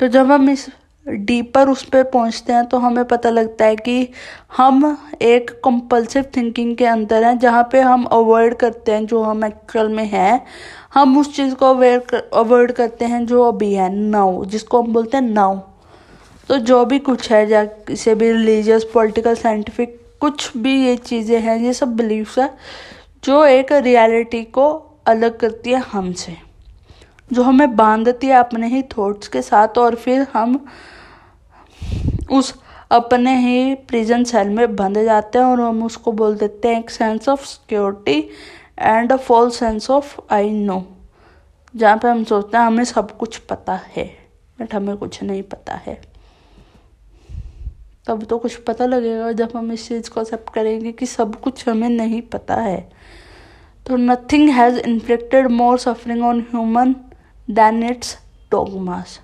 तो 0.00 0.08
जब 0.08 0.30
हम 0.32 0.50
इस 0.50 0.68
डीपर 1.06 1.68
उस 1.68 1.82
पर 1.84 2.02
पहुँचते 2.04 2.52
हैं 2.52 2.64
तो 2.66 2.78
हमें 2.78 3.04
पता 3.04 3.30
लगता 3.30 3.64
है 3.64 3.76
कि 3.76 4.08
हम 4.56 4.96
एक 5.22 5.50
कंपल्सिव 5.64 6.24
थिंकिंग 6.36 6.76
के 6.76 6.86
अंदर 6.86 7.24
हैं, 7.24 7.38
जहाँ 7.38 7.68
पे 7.72 7.80
हम 7.80 8.04
अवॉइड 8.04 8.54
करते 8.54 8.92
हैं 8.92 9.06
जो 9.06 9.22
हम 9.22 9.44
एक्चुअल 9.44 9.88
में 9.88 10.04
हैं। 10.04 10.40
हम 10.94 11.18
उस 11.18 11.34
चीज़ 11.36 11.54
को 11.54 11.66
अवेयर 11.66 12.30
अवॉइड 12.34 12.72
करते 12.72 13.04
हैं 13.04 13.24
जो 13.26 13.42
अभी 13.42 13.72
है 13.74 13.88
नाउ 13.94 14.44
जिसको 14.44 14.82
हम 14.82 14.92
बोलते 14.92 15.16
हैं 15.16 15.24
नाउ 15.24 15.58
तो 16.48 16.56
जो 16.60 16.84
भी 16.84 16.98
कुछ 16.98 17.30
है 17.32 17.46
जैसे 17.46 18.14
भी 18.14 18.30
रिलीजियस 18.32 18.84
पॉलिटिकल 18.94 19.34
साइंटिफिक 19.34 20.00
कुछ 20.20 20.56
भी 20.56 20.74
ये 20.84 20.96
चीज़ें 20.96 21.40
हैं, 21.40 21.58
ये 21.58 21.72
सब 21.72 21.96
बिलीव्स 21.96 22.38
है, 22.38 22.50
जो 23.24 23.44
एक 23.44 23.72
रियलिटी 23.72 24.42
को 24.44 24.68
अलग 25.06 25.36
करती 25.38 25.70
है 25.70 25.80
हमसे, 25.82 26.36
जो 27.30 27.42
हमें 27.42 27.74
बांधती 27.76 28.26
है 28.26 28.36
अपने 28.36 28.68
ही 28.68 28.82
थॉट्स 28.96 29.28
के 29.28 29.42
साथ, 29.42 29.78
और 29.78 29.94
फिर 29.94 30.26
हम 30.32 30.64
उस 32.30 32.54
अपने 32.90 33.36
ही 33.38 33.74
प्रिजन 33.88 34.24
सेल 34.24 34.48
में 34.48 34.76
बंध 34.76 35.02
जाते 35.04 35.38
हैं, 35.38 35.46
और 35.46 35.60
हम 35.60 35.84
उसको 35.84 36.12
बोल 36.12 36.36
देते 36.36 36.68
हैं 36.68 36.80
एक 36.80 36.90
sense 36.90 37.28
of 37.28 37.44
security 37.46 38.18
and 38.78 39.12
a 39.12 39.16
false 39.18 39.50
sense 39.50 39.90
of 39.90 40.16
I 40.30 40.50
know 40.50 40.84
जहाँ 41.74 41.96
पे 41.96 42.08
हम 42.08 42.24
सोचते 42.24 42.56
हैं, 42.56 42.64
हमें 42.64 42.84
सब 42.84 43.16
कुछ 43.18 43.36
पता 43.38 43.80
है 43.96 44.04
बट 44.58 44.74
हमें 44.74 44.96
कुछ 44.96 45.22
नहीं 45.22 45.42
पता 45.44 45.74
है। 45.76 46.00
तब 48.06 48.22
तो 48.24 48.38
कुछ 48.38 48.54
पता 48.64 48.86
लगेगा 48.86 49.30
जब 49.32 49.52
हम 49.56 49.72
इस 49.72 49.88
चीज़ 49.88 50.10
को 50.10 50.20
एक्सेप्ट 50.20 50.52
करेंगे 50.54 50.92
कि 50.92 51.06
सब 51.06 51.34
कुछ 51.40 51.68
हमें 51.68 51.88
नहीं 51.88 52.20
पता 52.32 52.54
है। 52.54 52.88
तो 53.86 53.96
nothing 53.96 54.48
has 54.50 54.78
inflicted 54.78 55.46
more 55.50 55.78
suffering 55.78 56.22
on 56.24 56.40
human 56.50 56.94
than 57.48 57.82
its 57.82 58.16
dogmas 58.50 59.18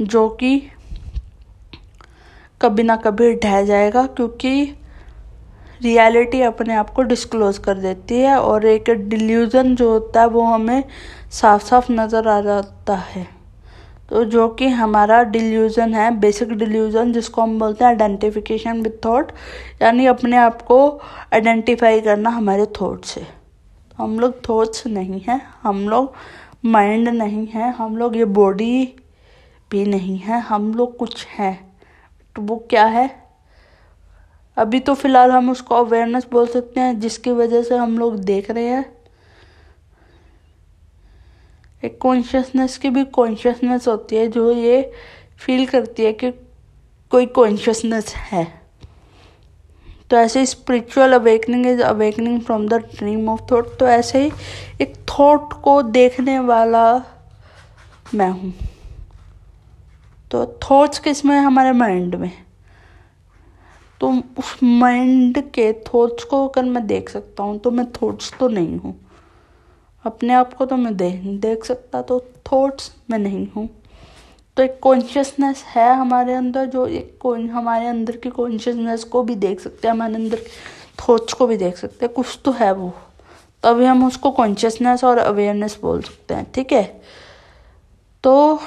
जो 0.00 0.28
कि 0.40 0.58
कभी 2.60 2.82
ना 2.82 2.96
कभी 2.96 3.32
ढह 3.34 3.62
जाएगा 3.64 4.06
क्योंकि 4.06 4.52
रियलिटी 5.82 6.40
अपने 6.42 6.74
आप 6.74 6.90
को 6.90 7.02
डिस्क्लोज 7.02 7.58
कर 7.58 7.78
देती 7.78 8.18
है 8.20 8.36
और 8.38 8.66
एक 8.66 8.90
डिल्यूज़न 8.90 9.74
जो 9.76 9.90
होता 9.90 10.20
है 10.20 10.28
वो 10.28 10.44
हमें 10.44 10.82
साफ़ 11.32 11.64
साफ़ 11.64 11.92
नज़र 11.92 12.28
आ 12.28 12.40
जाता 12.40 12.94
है। 13.06 13.26
तो 14.10 14.24
जो 14.24 14.48
कि 14.48 14.68
हमारा 14.68 15.22
डिल्यूज़न 15.24 15.94
है 15.94 16.10
बेसिक 16.20 16.52
डिल्यूज़न 16.52 17.12
जिसको 17.12 17.42
हम 17.42 17.58
बोलते 17.58 17.84
हैं 17.84 17.90
आइडेंटिफिकेशन 17.90 18.80
विथ 18.82 19.04
थॉट 19.04 19.32
यानी 19.82 20.06
अपने 20.06 20.36
आप 20.36 20.62
को 20.62 20.78
आइडेंटिफाई 21.34 22.00
करना 22.00 22.30
हमारे 22.30 22.66
थॉट 22.80 23.04
से। 23.04 23.26
हम 23.98 24.18
लोग 24.20 24.34
थॉट्स 24.48 24.86
नहीं 24.86 25.20
हैं, 25.20 25.40
हम 25.62 25.88
लोग 25.88 26.14
माइंड 26.64 27.08
नहीं 27.08 27.46
है, 27.46 27.72
हम 27.72 27.96
लोग 27.96 28.16
ये 28.16 28.24
बॉडी 28.24 28.94
भी 29.70 29.84
नहीं 29.84 30.18
है, 30.18 30.40
हम 30.40 30.72
लोग 30.74 30.96
कुछ 30.96 31.26
हैं। 31.28 31.72
तो 32.36 32.42
वो 32.42 32.56
क्या 32.70 32.84
है? 32.84 33.08
अभी 34.56 34.80
तो 34.80 34.94
फ़िलहाल 34.94 35.30
हम 35.30 35.50
उसको 35.50 35.74
अवेयरनेस 35.74 36.26
बोल 36.32 36.46
सकते 36.46 36.80
हैं, 36.80 36.98
जिसकी 37.00 37.30
वजह 37.30 37.62
से 37.62 37.76
हम 37.76 37.98
लोग 37.98 38.16
देख 38.16 38.50
रहे 38.50 38.66
हैं। 38.66 38.84
एक 41.82 41.98
कॉन्शियसनेस 41.98 42.76
की 42.78 42.90
भी 42.90 43.04
कॉन्शियसनेस 43.04 43.88
होती 43.88 44.16
है, 44.16 44.26
जो 44.28 44.50
ये 44.52 44.92
फील 45.38 45.66
करती 45.66 46.04
है 46.04 46.12
कि 46.12 46.30
कोई 47.12 47.26
कॉन्शियसनेस 47.26 48.14
है। 48.14 48.44
तो 50.10 50.16
ऐसे 50.16 50.40
ही 50.40 50.46
spiritual 50.46 51.12
awakening 51.12 51.66
is 51.66 51.82
awakening 51.82 52.40
from 52.40 52.68
the 52.68 52.74
dream 52.74 53.28
of 53.28 53.40
thought 53.50 53.78
तो 53.78 53.86
ऐसे 53.86 54.22
ही 54.22 54.30
एक 54.80 54.94
थॉट 55.10 55.52
को 55.62 55.80
देखने 55.82 56.38
वाला 56.38 56.84
मैं 58.14 58.30
हूँ। 58.30 58.52
तो 60.30 60.44
थॉट्स 60.62 60.98
किसमें? 60.98 61.36
हमारे 61.36 61.72
माइंड 61.72 62.14
में। 62.14 62.30
तो 64.00 64.10
उस 64.38 64.56
माइंड 64.62 65.38
के 65.50 65.72
थॉट्स 65.84 66.24
को 66.24 66.46
अगर 66.48 66.64
मैं 66.64 66.86
देख 66.86 67.08
सकता 67.08 67.42
हूँ 67.42 67.58
तो 67.58 67.70
मैं 67.70 67.86
थॉट्स 67.92 68.32
तो 68.40 68.48
नहीं 68.48 68.76
हूँ। 68.76 68.94
अपने 70.04 70.34
आप 70.34 70.54
को 70.54 70.66
तो 70.66 70.76
मैं 70.76 70.96
देख 70.96 71.20
देख 71.40 71.64
सकता 71.64 72.02
तो 72.02 72.18
थॉट्स 72.46 72.90
मैं 73.10 73.18
नहीं 73.18 73.46
हूँ। 73.56 73.68
तो 74.56 74.62
एक 74.62 74.78
कॉन्शियसनेस 74.82 75.62
है 75.66 75.94
हमारे 75.96 76.34
अंदर, 76.34 76.66
जो 76.66 76.86
एक 76.86 77.26
हमारे 77.52 77.86
अंदर 77.86 78.16
की 78.16 78.30
कॉन्शियसनेस 78.30 79.04
को 79.04 79.22
भी 79.22 79.34
देख 79.36 79.60
सकते 79.60 79.88
हैं, 79.88 79.94
हमारे 79.94 80.14
अंदर 80.14 80.38
थॉट्स 80.98 81.32
को 81.32 81.46
भी 81.46 81.56
देख 81.56 81.76
सकते 81.76 82.06
हैं, 82.06 82.14
कुछ 82.14 82.38
तो 82.44 82.52
है 82.52 82.72
वो। 82.72 82.92
तभी 83.62 83.84
हम 83.84 84.06
उसको 84.06 84.30
कॉन्शियसनेस 84.30 85.04
और 85.04 85.18
अवेयरनेस 85.18 85.78
बोल 85.82 86.02
सकते 86.02 86.34
हैं, 86.34 86.50
ठीक 86.54 86.72
है? 86.72 86.84
तो 88.24 88.60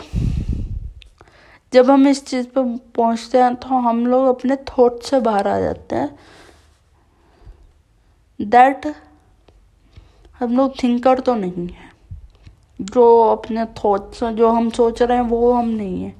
जब 1.74 1.90
हम 1.92 2.08
इस 2.08 2.26
चीज़ 2.26 2.48
पर 2.48 2.78
पहुँचते 2.96 3.38
हैं 3.38 3.56
तो 3.56 3.68
हम 3.68 4.06
लोग 4.08 4.28
अपने 4.28 4.56
थॉट 4.70 5.02
से 5.04 5.20
बाहर 5.20 5.48
आ 5.48 5.60
जाते 5.60 5.96
हैं। 5.96 6.18
दैट 8.40 8.86
हम 10.40 10.56
लोग 10.58 10.82
थिंकर 10.84 11.20
तो 11.20 11.36
नहीं 11.36 11.68
है। 11.68 11.92
जो 12.80 13.06
अपने 13.24 13.66
थॉट्स 13.76 14.24
जो 14.24 14.50
हम 14.50 14.70
सोच 14.70 15.02
रहे 15.02 15.18
हैं, 15.18 15.26
वो 15.26 15.52
हम 15.54 15.70
नहीं 15.70 16.04
है। 16.04 16.16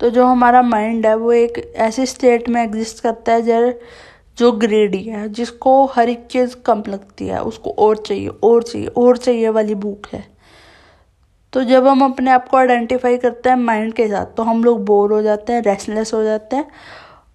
तो 0.00 0.10
जो 0.10 0.24
हमारा 0.26 0.62
माइंड 0.62 1.06
है, 1.06 1.14
वो 1.14 1.32
एक 1.32 1.58
ऐसी 1.78 2.06
स्टेट 2.06 2.48
में 2.48 2.62
एग्जिस्ट 2.62 3.02
करता 3.02 3.32
है, 3.32 3.42
जर, 3.42 3.74
जो 4.38 4.50
ग्रेडी 4.52 5.02
है, 5.02 5.28
जिसको 5.28 5.84
हर 5.86 6.08
एक 6.08 6.26
चीज़ 6.26 6.56
कम 6.66 6.82
लगती 6.88 7.26
है। 7.26 7.42
उसको 7.42 7.70
और 7.78 7.96
चाहिए 7.96 8.28
और 8.28 8.62
चाहिए 8.62 8.86
और 8.88 9.16
चाहिए 9.16 9.48
वाली 9.48 9.74
बुक 9.76 10.06
है। 10.12 10.24
तो 11.52 11.62
जब 11.64 11.86
हम 11.86 12.04
अपने 12.04 12.30
आप 12.30 12.48
को 12.48 12.56
आइडेंटिफाई 12.56 13.16
करते 13.18 13.48
हैं 13.48 13.56
माइंड 13.56 13.92
के 13.94 14.06
साथ 14.08 14.26
तो 14.36 14.42
हम 14.42 14.62
लोग 14.64 14.84
बोर 14.84 15.12
हो 15.12 15.22
जाते 15.22 15.52
हैं 15.52 15.62
रेस्टलेस 15.62 16.12
हो 16.14 16.22
जाते 16.24 16.56
हैं, 16.56 16.64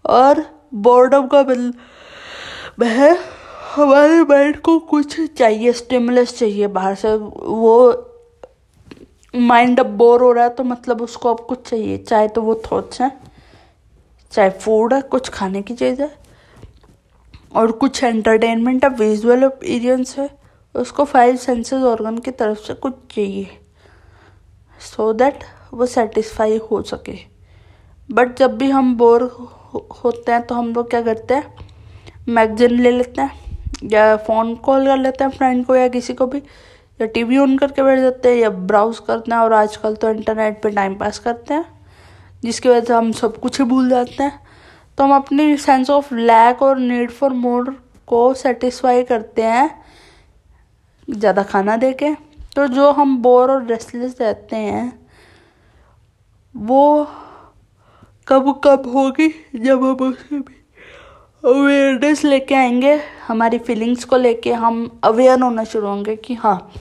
और 0.05 0.45
बोर्डम 0.73 1.27
का 1.27 1.41
बिल 1.43 1.73
वह 2.79 3.17
हमारे 3.77 4.21
माइंड 4.23 4.57
को 4.57 4.77
कुछ 4.79 5.19
चाहिए 5.31 5.71
स्टिमुलस 5.73 6.37
चाहिए 6.37 6.67
बाहर 6.67 6.95
से। 6.95 7.13
वो 7.15 7.75
माइंड 9.33 9.79
अब 9.79 9.85
बोर 9.97 10.21
हो 10.21 10.31
रहा 10.31 10.43
है 10.43 10.49
तो 10.49 10.63
मतलब 10.63 11.01
उसको 11.01 11.33
अब 11.33 11.45
कुछ 11.45 11.69
चाहिए। 11.69 11.97
चाहे 11.97 12.27
तो 12.27 12.41
वो 12.41 12.55
थॉट्स 12.65 13.01
हैं, 13.01 13.11
चाहे 14.31 14.49
फ़ूड 14.49 14.93
है, 14.93 15.01
कुछ 15.01 15.29
खाने 15.29 15.61
की 15.61 15.73
चीज़ 15.73 16.01
है। 16.01 16.11
और 17.55 17.71
कुछ 17.73 18.03
एंटरटेनमेंट 18.03 18.83
है 18.83 18.89
विजुअल 18.89 19.43
एक्सपीरियंस 19.43 20.17
है, 20.19 20.29
उसको 20.75 21.05
फाइव 21.05 21.35
सेंसेस 21.35 21.83
ऑर्गन 21.83 22.17
की 22.17 22.31
तरफ़ 22.31 22.59
से 22.59 22.73
कुछ 22.73 22.93
चाहिए। 23.11 23.47
सो 24.81 25.11
so 25.11 25.17
दैट 25.19 25.43
वो 25.73 25.85
सेटिस्फाई 25.85 26.57
हो 26.71 26.81
सके। 26.81 27.17
बट 28.09 28.37
जब 28.37 28.57
भी 28.57 28.69
हम 28.69 28.95
बोर 28.97 29.23
होते 30.03 30.31
हैं 30.31 30.45
तो 30.47 30.55
हम 30.55 30.73
लोग 30.73 30.89
क्या 30.89 31.01
करते 31.01 31.33
हैं? 31.33 31.55
मैगजीन 32.27 32.79
ले 32.81 32.91
लेते 32.91 33.21
हैं। 33.21 33.46
या 33.83 34.15
फ़ोन 34.17 34.55
कॉल 34.57 34.85
कर 34.85 34.97
लेते 34.97 35.23
हैं 35.23 35.31
फ्रेंड 35.31 35.65
को 35.65 35.75
या 35.75 35.87
किसी 35.87 36.13
को 36.13 36.25
भी, 36.27 36.37
या 36.99 37.07
टीवी 37.07 37.37
ऑन 37.37 37.57
करके 37.57 37.83
बैठ 37.83 37.99
जाते 37.99 38.29
हैं 38.29 38.35
या 38.37 38.49
ब्राउज 38.49 38.99
करते 38.99 39.31
हैं 39.31 39.39
और 39.39 39.53
आजकल 39.53 39.95
तो 39.95 40.09
इंटरनेट 40.09 40.61
पे 40.63 40.69
टाइम 40.71 40.95
पास 40.95 41.19
करते 41.19 41.53
हैं, 41.53 41.65
जिसकी 42.43 42.69
वजह 42.69 42.81
से 42.81 42.93
हम 42.93 43.11
सब 43.13 43.37
कुछ 43.39 43.59
ही 43.59 43.65
भूल 43.65 43.89
जाते 43.89 44.23
हैं। 44.23 44.39
तो 44.97 45.03
हम 45.03 45.15
अपनी 45.15 45.57
सेंस 45.57 45.89
ऑफ़ 45.89 46.13
लैक 46.15 46.61
और 46.61 46.79
नीड 46.79 47.11
फॉर 47.11 47.33
मोर 47.35 47.75
को 48.07 48.33
सेटिस्फाई 48.35 49.03
करते 49.03 49.43
हैं, 49.43 49.69
ज़्यादा 51.07 51.43
खाना 51.43 51.77
दे 51.77 51.91
के 51.93 52.13
तो 52.55 52.67
जो 52.67 52.91
हम 52.91 53.17
बोर 53.21 53.51
और 53.51 53.65
रेस्टलेस 53.65 54.15
रहते 54.21 54.55
हैं, 54.55 54.99
वो 56.55 57.07
कब 58.27 58.49
कब 58.63 58.87
होगी 58.87 59.27
जब 59.55 59.83
हम 59.83 59.97
उसके 60.03 60.39
अवेयरनेस 61.43 62.23
लेके 62.23 62.55
आएँगे, 62.55 62.93
हमारी 63.27 63.57
फीलिंग्स 63.59 64.03
को 64.05 64.17
लेके 64.17 64.53
हम 64.53 64.99
अवेयर 65.03 65.41
होना 65.41 65.63
शुरू 65.63 65.87
होंगे 65.87 66.15
कि 66.15 66.33
हाँ 66.33 66.71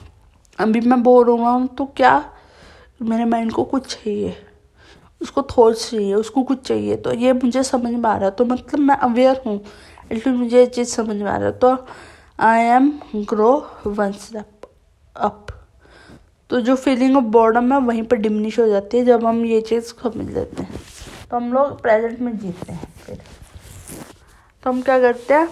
अभी 0.59 0.79
मैं 0.81 1.01
बोर 1.03 1.29
हो 1.29 1.35
रहा 1.37 1.49
हूँ 1.49 1.67
तो 1.67 1.85
क्या 1.97 2.13
मेरे 3.01 3.25
माइंड 3.25 3.51
को 3.51 3.63
कुछ 3.63 3.85
चाहिए? 3.87 4.35
उसको 5.21 5.41
थॉट्स 5.51 5.89
चाहिए, 5.91 6.13
उसको 6.13 6.43
कुछ 6.43 6.61
चाहिए? 6.67 6.95
तो 6.95 7.13
ये 7.13 7.33
मुझे 7.33 7.63
समझ 7.63 7.93
में 7.93 8.09
आ 8.09 8.15
रहा 8.15 8.25
है। 8.25 8.31
तो 8.31 8.45
मतलब 8.45 8.79
मैं 8.79 8.95
अवेयर 8.97 9.41
हूँ। 9.45 9.59
इसलिए 10.11 10.35
मुझे 10.35 10.59
ये 10.59 10.65
चीज़ 10.67 10.89
समझ 10.89 11.15
में 11.15 11.31
आ 11.31 11.37
रहा 11.37 11.47
है। 11.47 11.57
तो 11.57 11.77
I 12.39 12.63
am 12.65 12.91
grow 13.15 13.53
one 13.87 14.11
step 14.11 14.69
up 15.15 15.45
तो 16.49 16.61
जो 16.61 16.75
फीलिंग 16.75 17.17
ऑफ़ 17.17 17.23
बॉर्डम 17.23 17.73
है, 17.73 17.79
वहीं 17.79 18.03
पर 18.03 18.17
डिमिनिश 18.17 18.59
हो 18.59 18.67
जाती 18.67 18.97
है 18.97 19.05
जब 19.05 19.25
हम 19.25 19.45
ये 19.45 19.61
चीज़ 19.61 19.83
समझ 19.85 20.27
लेते 20.27 20.63
हैं। 20.63 20.81
तो 21.31 21.37
हम 21.37 21.53
लोग 21.53 21.81
प्रेजेंट 21.81 22.19
में 22.19 22.37
जीते 22.37 22.71
हैं 22.71 22.93
फिर। 22.97 23.21
तो 24.67 24.71
हम 24.71 24.81
क्या 24.81 24.99
करते 24.99 25.33
हैं? 25.33 25.47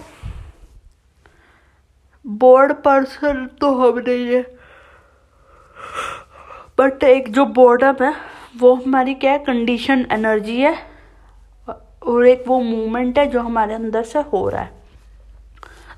बोर्ड 2.26 2.72
पर्सन 2.72 3.46
तो 3.60 3.70
हम 3.74 3.98
नहीं 3.98 4.26
है। 4.26 4.40
बट 6.78 7.04
एक 7.04 7.30
जो 7.32 7.44
बोर्डम 7.46 8.04
है, 8.04 8.12
वो 8.58 8.74
हमारी 8.74 9.14
क्या 9.14 9.32
है? 9.32 9.38
कंडीशन 9.38 10.06
एनर्जी 10.12 10.60
है। 10.60 10.74
और 12.06 12.26
एक 12.26 12.44
वो 12.48 12.60
मूवमेंट 12.60 13.18
है 13.18 13.26
जो 13.26 13.40
हमारे 13.40 13.74
अंदर 13.74 14.02
से 14.02 14.18
हो 14.18 14.48
रहा 14.48 14.62
है। 14.62 14.70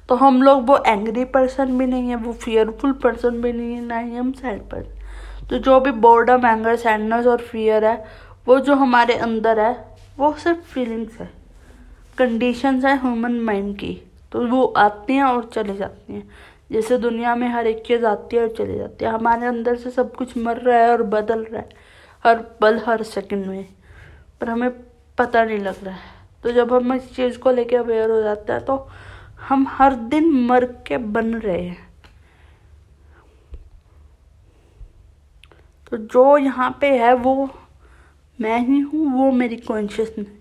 तो 0.09 0.15
हम 0.15 0.43
लोग 0.43 0.67
वो 0.67 0.79
एंग्री 0.87 1.25
पर्सन 1.25 1.79
भी 1.79 1.87
नहीं 1.87 2.09
है, 2.09 2.17
वो 2.17 2.33
फियरफुल 2.33 2.93
पर्सन 2.93 3.41
भी 3.43 3.53
नहीं 3.53 3.75
है, 3.75 3.81
ना 3.81 3.99
ही 3.99 4.15
हम 4.17 4.33
सैड 4.33 4.63
पर्सन 4.63 5.47
तो 5.51 5.59
जो 5.59 5.81
भी 5.81 5.91
बोर्डम 5.91 6.47
एंगर 6.47 6.77
सैडनेस 6.77 7.27
और 7.27 7.39
फियर 7.39 7.85
है, 7.85 8.05
वो 8.47 8.61
जो 8.61 8.75
हमारे 8.75 9.15
अंदर 9.15 9.61
है, 9.61 9.97
वो 10.19 10.33
सिर्फ़ 10.33 10.59
फीलिंग्स 10.59 11.21
है। 11.21 11.38
कंडीशंस 12.19 12.85
है 12.85 12.97
ह्यूमन 12.99 13.41
माइंड 13.41 13.77
की। 13.77 14.03
तो 14.33 14.47
वो 14.47 14.65
आती 14.77 15.15
हैं 15.15 15.25
और 15.25 15.45
चले 15.45 15.77
जाती 15.77 16.13
हैं। 16.13 16.29
जैसे 16.73 16.99
दुनिया 16.99 17.35
में 17.35 17.49
हर 17.49 17.67
एक 17.67 17.83
चीज़ 17.87 18.05
आती 18.07 18.37
है 18.37 18.43
और 18.43 18.49
चली 18.49 18.79
जाती 18.79 19.05
है। 19.05 19.11
हमारे 19.11 19.47
अंदर 19.47 19.77
से 19.77 19.91
सब 19.91 20.15
कुछ 20.15 20.37
मर 20.39 20.57
रहा 20.57 20.79
है 20.79 20.91
और 20.93 21.03
बदल 21.03 21.45
रहा 21.45 21.61
है। 21.61 21.69
हर 22.25 22.39
पल, 22.61 22.81
हर 22.87 23.03
सेकंड 23.03 23.47
में। 23.47 23.69
पर 24.41 24.51
हमें 24.51 24.71
पता 25.19 25.45
नहीं 25.45 25.59
लग 25.59 25.85
रहा 25.85 25.95
है। 25.95 26.19
तो 26.43 26.53
जब 26.53 26.73
हम 26.73 26.93
इस 26.93 27.15
चीज़ 27.17 27.39
को 27.39 27.51
लेके 27.51 27.77
अवेयर 27.77 28.11
हो 28.11 28.23
जाते 28.23 28.53
हैं 28.53 28.65
तो 28.65 28.89
हम 29.41 29.67
हर 29.69 29.95
दिन 29.95 30.31
मर 30.47 30.65
के 30.65 30.99
बन 30.99 31.35
रहे 31.35 31.63
हैं। 31.63 31.89
तो 35.91 35.97
जो 35.97 36.37
यहाँ 36.39 36.79
पे 36.81 36.99
है, 36.99 37.15
वो 37.15 37.51
मैं 38.41 38.59
ही 38.67 38.81
हूँ, 38.81 39.07
वो 39.13 39.31
मेरी 39.33 39.57
कॉन्शियसनेस 39.57 40.38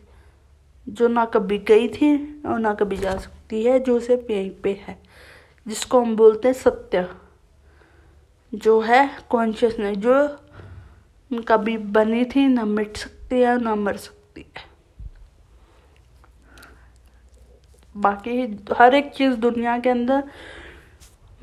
जो 0.89 1.08
ना 1.08 1.25
कभी 1.25 1.58
गई 1.58 1.88
थी 1.88 2.41
और 2.45 2.60
ना 2.60 2.73
कभी 2.73 2.97
जा 2.97 3.15
सकती 3.17 3.63
है, 3.63 3.80
जो 3.80 4.00
सिर्फ़ 4.00 4.32
यहीं 4.32 4.52
पे 4.52 4.73
है, 4.88 4.97
जिसको 5.67 6.02
हम 6.02 6.15
बोलते 6.15 6.47
हैं 6.47 6.56
सत्य, 6.56 7.08
जो 8.54 8.80
है 8.82 9.10
कॉन्शियसनेस 9.30 9.97
जो 9.97 11.43
कभी 11.47 11.78
बनी 11.78 12.26
थी, 12.26 12.47
ना 12.47 12.65
मिट 12.65 12.97
सकती 12.97 13.39
है, 13.39 13.62
ना 13.62 13.76
मर 13.76 13.97
सकती 13.97 14.45
है। 14.58 14.65
बाकी 17.97 18.41
हर 18.78 18.95
एक 18.95 19.13
चीज़ 19.13 19.34
दुनिया 19.34 19.80
के 19.80 19.89
अंदर 19.89 20.23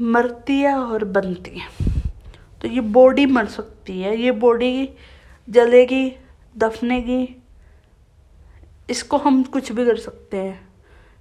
मरती 0.00 0.60
है 0.60 0.74
और 0.74 1.04
बनती 1.04 1.58
है। 1.58 1.68
तो 2.62 2.68
ये 2.68 2.80
बॉडी 2.80 3.26
मर 3.26 3.46
सकती 3.46 4.00
है, 4.00 4.16
ये 4.16 4.30
बॉडी 4.30 4.88
जलेगी, 5.48 6.16
दफनेगी 6.56 7.36
इसको 8.90 9.16
हम 9.16 9.42
कुछ 9.42 9.72
भी 9.72 9.86
कर 9.86 9.96
सकते 9.96 10.36
हैं। 10.36 10.68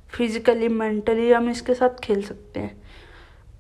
फिजिकली 0.10 0.68
मेंटली 0.68 1.32
हम 1.32 1.50
इसके 1.50 1.74
साथ 1.74 2.00
खेल 2.04 2.24
सकते 2.24 2.60
हैं। 2.60 2.82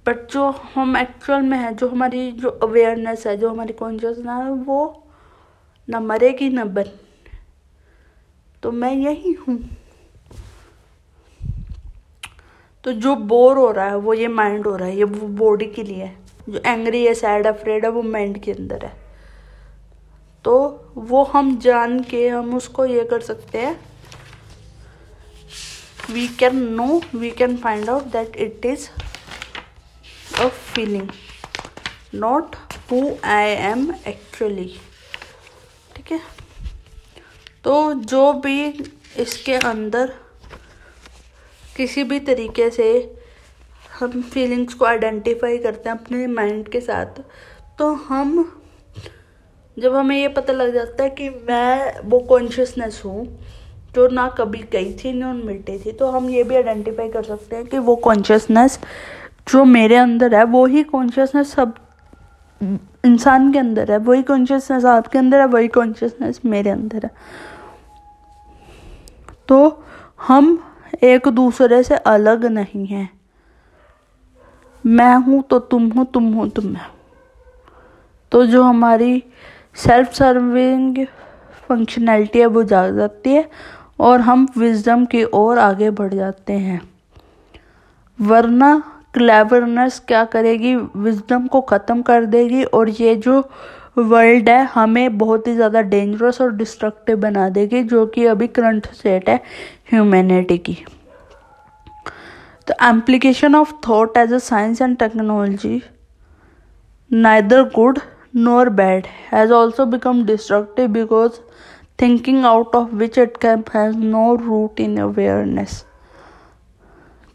बट 0.07 0.31
जो 0.31 0.49
हम 0.49 0.97
एक्चुअल 0.97 1.41
में 1.41 1.57
है, 1.57 1.75
जो 1.75 1.89
हमारी 1.89 2.31
जो 2.31 2.49
अवेयरनेस 2.49 3.27
है, 3.27 3.37
जो 3.37 3.49
हमारी 3.49 3.73
कॉन्शियसनेस 3.73 4.27
है, 4.27 4.51
वो 4.51 5.03
न 5.89 5.95
मरेगी 5.95 6.49
ना 6.49 6.65
बन। 6.65 6.83
तो 8.63 8.71
मैं 8.71 8.93
यही 8.93 9.31
हूँ। 9.33 9.69
तो 12.83 12.93
जो 12.93 13.15
बोर 13.15 13.57
हो 13.57 13.71
रहा 13.71 13.85
है, 13.85 13.97
वो 13.97 14.13
ये 14.13 14.27
माइंड 14.27 14.67
हो 14.67 14.75
रहा 14.75 14.87
है, 14.87 14.97
ये 14.97 15.03
वो 15.03 15.27
बॉडी 15.27 15.65
के 15.65 15.83
लिए 15.83 16.03
है। 16.03 16.17
जो 16.49 16.61
एंग्री 16.65 17.05
है 17.05 17.13
सैड 17.13 17.47
अफ्रेड 17.47 17.85
है, 17.85 17.91
वो 17.91 18.01
माइंड 18.01 18.37
के 18.37 18.51
अंदर 18.51 18.85
है। 18.85 18.93
तो 20.45 20.85
वो 20.95 21.23
हम 21.23 21.59
जान 21.59 21.99
के 21.99 22.29
हम 22.29 22.55
उसको 22.55 22.85
ये 22.85 23.03
कर 23.03 23.19
सकते 23.19 23.57
हैं। 23.57 23.92
We 26.11 26.27
can 26.27 26.55
know 26.55 27.01
we 27.15 27.31
can 27.31 27.57
find 27.57 27.89
out 27.89 28.03
that 28.03 28.35
it 28.35 28.65
is 28.65 28.89
a 30.39 30.47
feeling 30.47 31.09
not 32.13 32.55
who 32.91 33.17
I 33.23 33.49
am 33.49 33.93
actually 34.07 34.79
ठीक 35.95 36.11
है? 36.11 36.19
तो 37.63 37.93
जो 37.93 38.33
भी 38.33 38.67
इसके 39.17 39.53
अंदर 39.53 40.13
किसी 41.77 42.03
भी 42.03 42.19
तरीके 42.19 42.69
से 42.69 43.15
हम 43.99 44.21
फीलिंग्स 44.21 44.73
को 44.73 44.85
आइडेंटिफाई 44.85 45.57
करते 45.57 45.89
हैं 45.89 45.97
अपने 45.97 46.27
माइंड 46.27 46.69
के 46.69 46.81
साथ 46.81 47.05
तो 47.79 47.93
हम, 47.93 48.61
जब 49.79 49.95
हमें 49.95 50.21
ये 50.21 50.27
पता 50.27 50.53
लग 50.53 50.73
जाता 50.73 51.03
है 51.03 51.09
कि 51.09 51.29
मैं 51.29 51.99
वो 51.99 52.19
कॉन्शियसनेस 52.19 53.01
हूँ 53.05 53.39
जो 53.95 54.07
ना 54.07 54.27
कभी 54.29 54.63
गई 54.71 54.93
थी, 54.93 55.11
ना 55.13 55.33
मिटी 55.33 55.77
थी। 55.79 55.91
तो 55.91 56.09
हम 56.11 56.29
ये 56.29 56.43
भी 56.43 56.55
आइडेंटिफाई 56.55 57.09
कर 57.09 57.23
सकते 57.23 57.55
हैं 57.55 57.65
कि 57.65 57.77
वो 57.79 57.95
कॉन्शियसनेस 57.95 58.79
जो 59.47 59.63
मेरे 59.65 59.95
अंदर 59.95 60.35
है, 60.35 60.43
वो 60.43 60.65
ही 60.65 60.83
कॉन्शियसनेस 60.83 61.51
सब 61.53 61.73
इंसान 63.05 63.51
के 63.53 63.59
अंदर 63.59 63.91
है। 63.91 63.97
वही 63.99 64.23
कॉन्शियसनेस 64.23 64.85
आपके 64.85 65.17
अंदर 65.17 65.39
है, 65.39 65.45
वही 65.45 65.67
कॉन्शियसनेस 65.67 66.39
मेरे 66.45 66.69
अंदर 66.69 67.05
है। 67.05 67.09
तो 69.47 69.83
हम 70.27 70.57
एक 71.03 71.27
दूसरे 71.27 71.81
से 71.83 71.95
अलग 71.95 72.45
नहीं 72.45 72.85
हैं। 72.85 73.09
मैं 74.83 75.15
हूँ 75.17 75.41
तो 75.43 75.59
तुम 75.59 75.89
हो 75.91 76.03
तुम 76.03 76.31
हो 76.33 76.45
तुम 76.47 76.65
मैं 76.65 76.87
तो 78.31 78.45
जो 78.45 78.63
हमारी 78.63 79.23
सेल्फ 79.75 80.13
सर्विंग 80.13 81.05
फंक्शनैलिटी 81.67 82.39
है, 82.39 82.45
वो 82.45 82.63
जाग 82.63 82.95
जाती 82.95 83.33
है। 83.33 83.49
और 83.99 84.21
हम 84.21 84.47
विजडम 84.57 85.05
की 85.05 85.23
ओर 85.25 85.59
आगे 85.59 85.89
बढ़ 85.91 86.13
जाते 86.13 86.53
हैं। 86.53 86.81
वरना 88.19 88.81
क्लेवरनेस 89.13 90.01
क्या 90.07 90.23
करेगी? 90.25 90.75
विजडम 90.75 91.47
को 91.47 91.61
ख़त्म 91.61 92.01
कर 92.01 92.25
देगी 92.27 92.63
और 92.63 92.89
ये 92.91 93.15
जो 93.17 93.39
वर्ल्ड 93.97 94.49
है, 94.49 94.63
हमें 94.65 95.17
बहुत 95.17 95.47
ही 95.47 95.53
ज़्यादा 95.55 95.81
डेंजरस 95.83 96.41
और 96.41 96.51
डिस्ट्रक्टिव 96.53 97.17
बना 97.19 97.47
देगी, 97.49 97.83
जो 97.83 98.05
कि 98.05 98.25
अभी 98.25 98.47
करंट 98.49 98.87
स्टेट 98.93 99.29
है 99.29 99.35
ह्यूमैनिटी 99.91 100.57
की। 100.59 100.77
The 102.67 102.75
amplification 102.83 103.55
of 103.55 103.73
thought 103.87 104.17
as 104.17 104.33
a 104.33 104.37
science 104.39 104.81
and 104.81 104.97
technology 104.97 105.81
neither 107.11 107.63
good 107.65 107.99
nor 108.37 108.69
bad 108.71 109.07
has 109.31 109.51
also 109.53 109.85
become 109.85 110.23
destructive 110.25 110.87
because 110.91 111.39
thinking 112.03 112.45
out 112.45 112.75
of 112.75 112.95
which 112.95 113.17
it 113.17 113.37
cap 113.37 113.69
has 113.75 113.97
no 113.97 114.35
root 114.35 114.79
in 114.79 114.97
awareness 115.01 115.83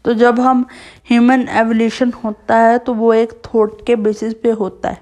तो 0.05 0.13
जब 0.13 0.39
हम 0.39 0.65
human 1.09 1.47
evolution 1.51 2.11
होता 2.23 2.57
है 2.57 2.77
तो 2.77 2.93
वो 2.93 3.13
एक 3.13 3.33
thought 3.45 3.85
के 3.87 3.95
basis 3.95 4.33
पे 4.33 4.51
होता 4.51 4.89
है। 4.89 5.01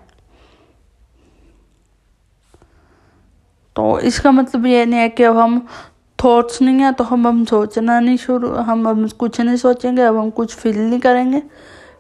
तो 3.75 3.99
इसका 3.99 4.31
मतलब 4.31 4.65
ये 4.65 4.85
नहीं 4.85 4.99
है 4.99 5.09
कि 5.09 5.23
अब 5.23 5.37
हम 5.37 5.59
थॉट्स 6.19 6.61
नहीं 6.61 6.81
है 6.81 6.91
तो 6.91 7.03
हम 7.03 7.27
हम 7.27 7.43
सोचना 7.45 7.99
नहीं 7.99 8.17
शुरू, 8.17 8.49
हम 8.49 8.87
हम 8.87 9.07
कुछ 9.09 9.39
नहीं 9.41 9.55
सोचेंगे, 9.57 10.01
अब 10.01 10.17
हम 10.17 10.29
कुछ 10.29 10.55
फील 10.55 10.77
नहीं 10.79 10.99
करेंगे। 10.99 11.41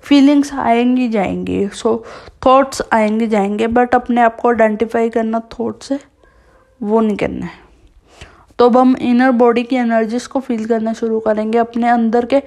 फीलिंग्स 0.03 0.53
आएँगी 0.53 1.07
जाएँगी 1.09 1.67
सो 1.73 2.03
थॉट्स 2.45 2.81
आएँगे 2.93 3.27
जाएँगे 3.27 3.67
बट 3.69 3.95
अपने 3.95 4.21
आप 4.21 4.39
को 4.41 4.49
आइडेंटिफाई 4.49 5.09
करना 5.09 5.39
थॉट 5.53 5.83
से 5.83 5.99
वो 6.81 6.99
नहीं 7.01 7.17
करना 7.17 7.45
है। 7.45 7.65
तो 8.59 8.65
अब 8.65 8.77
हम 8.77 8.95
इनर 9.01 9.31
बॉडी 9.33 9.63
की 9.63 9.75
एनर्जीज 9.75 10.27
को 10.27 10.39
फील 10.39 10.65
करना 10.65 10.93
शुरू 10.93 11.19
करेंगे, 11.19 11.57
अपने 11.57 11.89
अंदर 11.89 12.25
के 12.25 12.41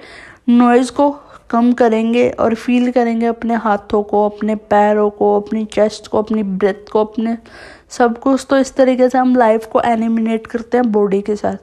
नॉइज़ 0.49 0.91
को 0.91 1.09
कम 1.49 1.71
करेंगे 1.73 2.29
और 2.29 2.55
फील 2.55 2.91
करेंगे 2.91 3.25
अपने 3.25 3.55
हाथों 3.55 4.01
को, 4.03 4.25
अपने 4.25 4.55
पैरों 4.55 5.09
को, 5.09 5.35
अपनी 5.39 5.63
चेस्ट 5.65 6.07
को, 6.07 6.21
अपनी 6.21 6.43
ब्रेथ 6.43 6.89
को, 6.91 7.03
अपने 7.05 7.37
सब 7.89 8.17
कुछ। 8.19 8.45
तो 8.49 8.57
इस 8.57 8.75
तरीके 8.75 9.09
से 9.09 9.17
हम 9.17 9.35
लाइफ 9.35 9.65
को 9.65 9.81
एनिमिनेट 9.81 10.47
करते 10.47 10.77
हैं 10.77 10.91
बॉडी 10.91 11.21
के 11.21 11.35
साथ। 11.35 11.57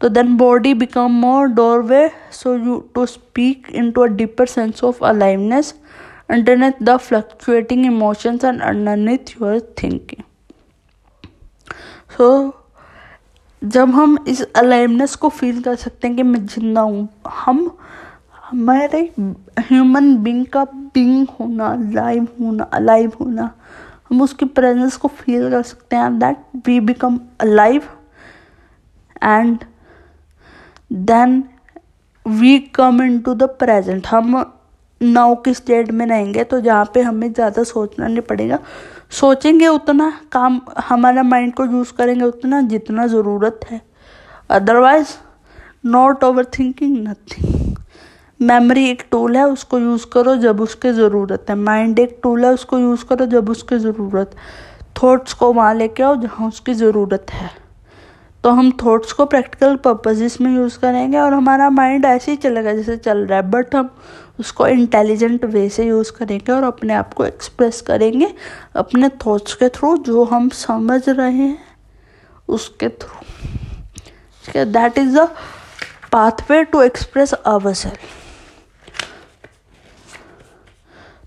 तो 0.00 0.08
then 0.08 0.36
body 0.36 0.74
become 0.74 1.12
more 1.20 1.46
doorway 1.82 2.08
so 2.32 2.54
you 2.56 2.78
to 2.94 3.06
speak 3.06 3.68
into 3.90 4.02
a 4.02 4.06
deeper 4.06 4.46
sense 4.46 4.84
of 4.84 5.04
aliveness 5.04 5.74
underneath 6.30 6.82
the 6.82 6.96
fluctuating 6.98 7.84
emotions 7.86 8.44
and 8.44 8.60
underneath 8.62 9.30
your 9.32 9.60
thinking 9.82 10.22
so 12.16 12.26
जब 13.62 13.90
हम 13.90 14.16
इस 14.28 14.42
अलाइवनेस 14.56 15.14
को 15.16 15.28
फील 15.28 15.62
कर 15.62 15.74
सकते 15.76 16.08
हैं 16.08 16.16
कि 16.16 16.22
मैं 16.22 16.44
ज़िंदा 16.46 16.80
हूँ, 16.80 17.08
हम, 17.28 17.70
हमारे 18.50 19.00
ह्यूमन 19.60 20.16
बींग 20.22 20.44
का 20.46 20.64
बींग 20.64 21.26
होना 21.40 21.74
लाइव 21.92 22.26
होना 22.40 22.64
अलाइव 22.64 23.12
होना, 23.20 23.50
हम 24.10 24.22
उसकी 24.22 24.44
प्रेजेंस 24.44 24.96
को 24.96 25.08
फील 25.08 25.50
कर 25.50 25.62
सकते 25.62 25.96
हैं 25.96 26.18
that 26.18 26.44
we 26.66 26.78
become 26.80 27.18
alive 27.40 27.82
and 29.22 29.58
then 30.92 31.42
we 32.26 32.58
come 32.74 33.02
into 33.20 33.34
the 33.34 33.48
present 33.58 34.06
हम 34.06 34.44
नाउ 35.00 35.34
की 35.34 35.54
स्टेट 35.54 35.90
में 35.90 36.06
रहेंगे 36.06 36.44
तो 36.44 36.60
जहाँ 36.60 36.90
पे 36.94 37.00
हमें 37.02 37.32
ज़्यादा 37.32 37.62
सोचना 37.62 38.06
नहीं 38.06 38.20
पड़ेगा 38.20 38.58
सोचेंगे 39.14 39.66
उतना, 39.66 40.12
काम, 40.32 40.60
हमारा 40.88 41.22
माइंड 41.22 41.52
को 41.54 41.64
यूज़ 41.64 41.92
करेंगे 41.92 42.24
उतना 42.24 42.60
जितना 42.60 43.06
ज़रूरत 43.06 43.60
है। 43.70 43.80
Otherwise 44.50 45.14
not 45.86 46.24
overthinking 46.58 46.96
nothing 47.08 47.76
memory 48.40 48.88
एक 48.90 49.02
टूल 49.10 49.36
है, 49.36 49.46
उसको 49.46 49.78
यूज़ 49.78 50.06
करो 50.12 50.36
जब 50.36 50.60
उसकी 50.60 50.92
ज़रूरत 50.92 51.46
है। 51.50 51.56
माइंड 51.56 51.98
एक 51.98 52.18
टूल 52.22 52.44
है, 52.44 52.52
उसको 52.52 52.78
यूज़ 52.78 53.04
करो 53.04 53.26
जब 53.26 53.50
उसकी 53.50 53.78
ज़रूरत। 53.78 54.34
थॉट्स 55.02 55.32
को 55.32 55.52
वहाँ 55.52 55.74
लेके 55.74 56.02
आओ 56.02 56.16
जहाँ 56.16 56.48
उसकी 56.48 56.74
ज़रूरत 56.74 57.26
है। 57.30 57.50
तो 58.44 58.50
हम 58.50 58.70
थॉट्स 58.84 59.12
को 59.12 59.24
प्रैक्टिकल 59.24 59.76
पर्पजेस 59.76 60.40
में 60.40 60.54
यूज़ 60.56 60.78
करेंगे 60.78 61.18
और 61.18 61.34
हमारा 61.34 61.70
माइंड 61.70 62.04
ऐसे 62.04 62.30
ही 62.30 62.36
चलेगा 62.36 62.72
जैसे 62.72 62.96
चल 62.96 63.18
रहा 63.18 63.38
है। 63.38 63.50
बट 63.50 63.74
हम 63.74 63.90
उसको 64.38 64.66
इंटेलिजेंट 64.66 65.44
वे 65.44 65.68
से 65.68 65.86
यूज़ 65.86 66.12
करेंगे 66.12 66.52
और 66.52 66.62
अपने 66.62 66.94
आप 66.94 67.14
को 67.14 67.24
एक्सप्रेस 67.24 67.80
करेंगे 67.80 68.34
अपने 68.76 69.08
थॉट्स 69.26 69.54
के 69.54 69.68
थ्रू 69.68 69.96
जो 70.06 70.24
हम 70.24 70.48
समझ 70.56 71.08
रहे 71.08 71.32
हैं 71.32 71.58
उसके 72.48 72.88
through 72.88 74.64
that 74.64 74.98
is 74.98 75.18
the 75.18 75.28
pathway 76.12 76.62
to 76.64 76.82
express 76.82 77.34
our 77.34 77.72
self 77.74 77.98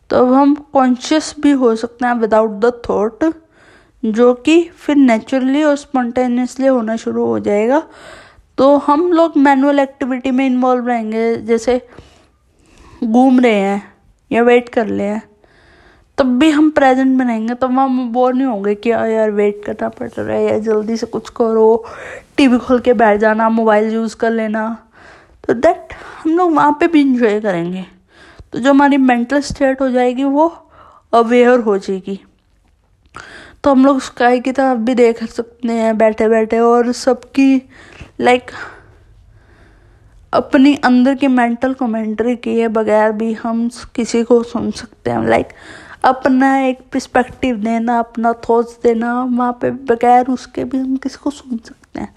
तो 0.10 0.18
अब 0.18 0.34
हम 0.34 0.54
कॉन्शियस 0.74 1.34
भी 1.40 1.52
हो 1.52 1.76
सकते 1.76 2.06
हैं 2.06 2.14
विदाउट 2.16 2.52
द 2.60 2.72
थॉट 2.90 3.24
जो 4.04 4.34
कि 4.34 4.62
फिर 4.78 4.96
नेचुरली 4.96 5.64
और 5.64 5.76
स्पॉन्टेनियसली 5.76 6.68
होना 6.68 6.96
शुरू 6.96 7.26
हो 7.26 7.40
जाएगा। 7.40 7.82
तो 8.58 8.76
हम 8.78 9.12
लोग 9.14 9.38
मैनुअल 9.38 9.80
एक्टिविटी 9.80 10.32
में 10.32 10.46
इन्वॉल्व 10.46 10.88
रहेंगे, 10.88 11.36
जैसे 11.38 11.88
घूम 13.04 13.40
रहे 13.40 13.54
हैं 13.54 13.82
या 14.32 14.42
वेट 14.44 14.70
कर 14.70 14.88
रहे 14.88 15.08
हैं। 15.08 15.22
तब 16.18 16.38
भी 16.40 16.50
हम 16.50 16.70
प्रेजेंट 16.70 17.18
में 17.18 17.26
रहेंगे, 17.26 17.54
तब 17.54 17.72
हम 17.72 18.12
बोर 18.12 18.34
नहीं 18.34 18.48
होंगे 18.48 18.76
कि 18.76 18.90
यार 18.90 19.32
वेट 19.32 19.62
करना 19.66 19.90
पड़ 19.90 20.10
रहा 20.10 20.36
है 20.36 20.46
या 20.46 20.58
जल्दी 20.60 20.98
से 20.98 21.06
कुछ 21.06 21.30
करो 21.30 21.86
टीवी 22.38 22.58
खोल 22.58 22.80
के 22.80 22.94
बैठ 22.94 23.20
जाना 23.20 23.50
मोबाइल 23.50 23.94
यूज़ 23.94 24.16
कर 24.16 24.32
लेना। 24.32 24.66
तो 25.48 25.54
दैट 25.54 25.94
हम 26.24 26.38
लोग 26.38 26.54
वहाँ 26.54 26.72
पे 26.80 26.88
भी 26.88 27.02
इंजॉय 27.02 27.40
करेंगे। 27.42 27.86
तो 28.54 28.60
जो 28.60 28.70
हमारी 28.70 28.98
मेंटल 28.98 29.42
स्टेट 29.42 29.82
हो 29.82 29.90
जाएगी, 29.90 30.24
वो 30.24 30.48
अवेयर 31.14 31.60
हो 31.60 31.78
जाएगी। 31.78 32.20
तो 33.64 33.72
हम 33.72 33.86
लोग 33.86 34.00
स्काई 34.02 34.40
की 34.40 34.52
तरफ़ 34.52 34.80
भी 34.80 34.96
देख 34.96 35.24
सकते 35.24 35.68
हैं 35.68 35.98
बैठे 35.98 36.28
बैठे 36.30 36.60
और 36.60 36.92
सबकी 36.92 37.62
लाइक 38.22 38.52
अपनी 40.34 40.76
अंदर 40.76 41.16
की 41.16 41.28
मेंटल 41.28 41.74
कमेंट्री 41.74 42.36
किए 42.36 42.68
बगैर 42.68 43.12
भी 43.12 43.34
हम 43.34 43.68
किसी 43.96 44.24
को 44.24 44.42
सुन 44.44 44.70
सकते 44.72 45.12
हैं। 45.12 45.28
लाइक 45.28 45.54
अपना 46.06 46.58
एक 46.60 46.80
पर्सपेक्टिव 46.94 47.56
देना, 47.56 47.98
अपना 48.00 48.34
थॉट्स 48.50 48.78
देना, 48.84 49.14
वहाँ 49.24 49.58
पे 49.62 49.72
बगैर 49.72 50.28
उसके 50.28 50.64
भी 50.64 50.78
हम 50.78 50.96
किसी 50.98 51.18
को 51.24 51.30
सुन 51.32 51.58
सकते 51.58 52.00
हैं। 52.00 52.14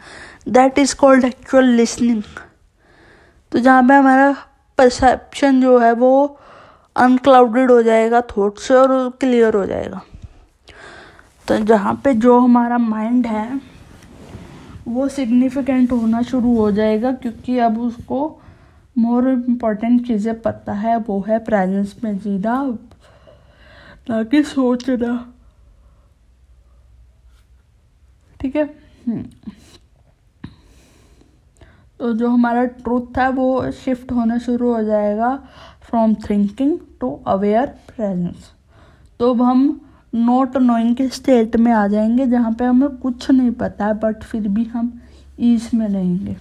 That 0.49 0.79
is 0.79 0.95
called 0.97 1.25
actual 1.25 1.65
listening 1.67 2.23
तो 3.53 3.59
जहाँ 3.59 3.83
पे 3.83 3.95
हमारा 3.95 4.35
परसेप्शन 4.79 5.61
जो 5.61 5.79
है 5.79 5.93
वो 5.93 6.39
अनक्लाउडेड 6.97 7.71
हो 7.71 7.83
जाएगा 7.83 8.21
थॉट 8.31 8.59
से 8.59 8.75
और 8.75 9.11
क्लियर 9.21 9.55
हो 9.55 9.65
जाएगा। 9.67 10.01
तो 11.49 11.59
जहाँ 11.59 12.01
पे 12.05 12.15
जो 12.15 12.39
हमारा 12.39 12.79
माइंड 12.79 13.27
है 13.27 13.70
वो 14.89 15.09
सिग्निफिकेंट 15.09 15.93
होना 15.93 16.23
शुरू 16.23 16.57
हो 16.57 16.73
जाएगा 16.73 17.13
क्योंकि 17.13 17.59
अब 17.59 17.79
उसको 17.79 18.41
मोर 18.99 19.29
इंपॉर्टेंट 19.29 20.07
चीज़ें 20.07 20.41
पता 20.41 20.73
है, 20.73 20.97
वो 20.97 21.25
है 21.29 21.39
प्रेजेंस 21.39 22.01
में 22.05 22.19
जीना। 22.19 22.63
ना 22.63 22.79
ताकि 24.09 24.43
सोचना 24.43 25.35
ठीक 28.41 28.57
है? 28.57 28.65
हम्म। 29.09 29.25
तो 31.99 32.13
जो 32.13 32.29
हमारा 32.29 32.65
ट्रूथ 32.65 33.19
है, 33.19 33.31
वो 33.31 33.71
शिफ्ट 33.71 34.13
होना 34.13 34.39
शुरू 34.39 34.75
हो 34.75 34.83
जाएगा 34.83 35.49
from 35.83 36.15
thinking 36.15 36.79
to 37.01 37.23
aware 37.27 37.67
presence 37.67 38.53
तो 39.19 39.31
अब 39.31 39.43
हम 39.43 39.90
नॉट 40.13 40.57
नोइंग 40.57 40.95
के 40.97 41.09
स्टेट 41.09 41.57
में 41.57 41.73
आ 41.73 41.87
जाएँगे, 41.89 42.27
जहाँ 42.27 42.53
पे 42.53 42.65
हमें 42.65 42.89
कुछ 42.97 43.31
नहीं 43.31 43.51
पता 43.51 43.87
है 43.87 43.95
बट 43.95 44.23
फिर 44.23 44.49
भी 44.49 44.65
हम 44.65 44.93
ईज 45.41 45.71
में 45.75 45.87
रहेंगे। 45.89 46.37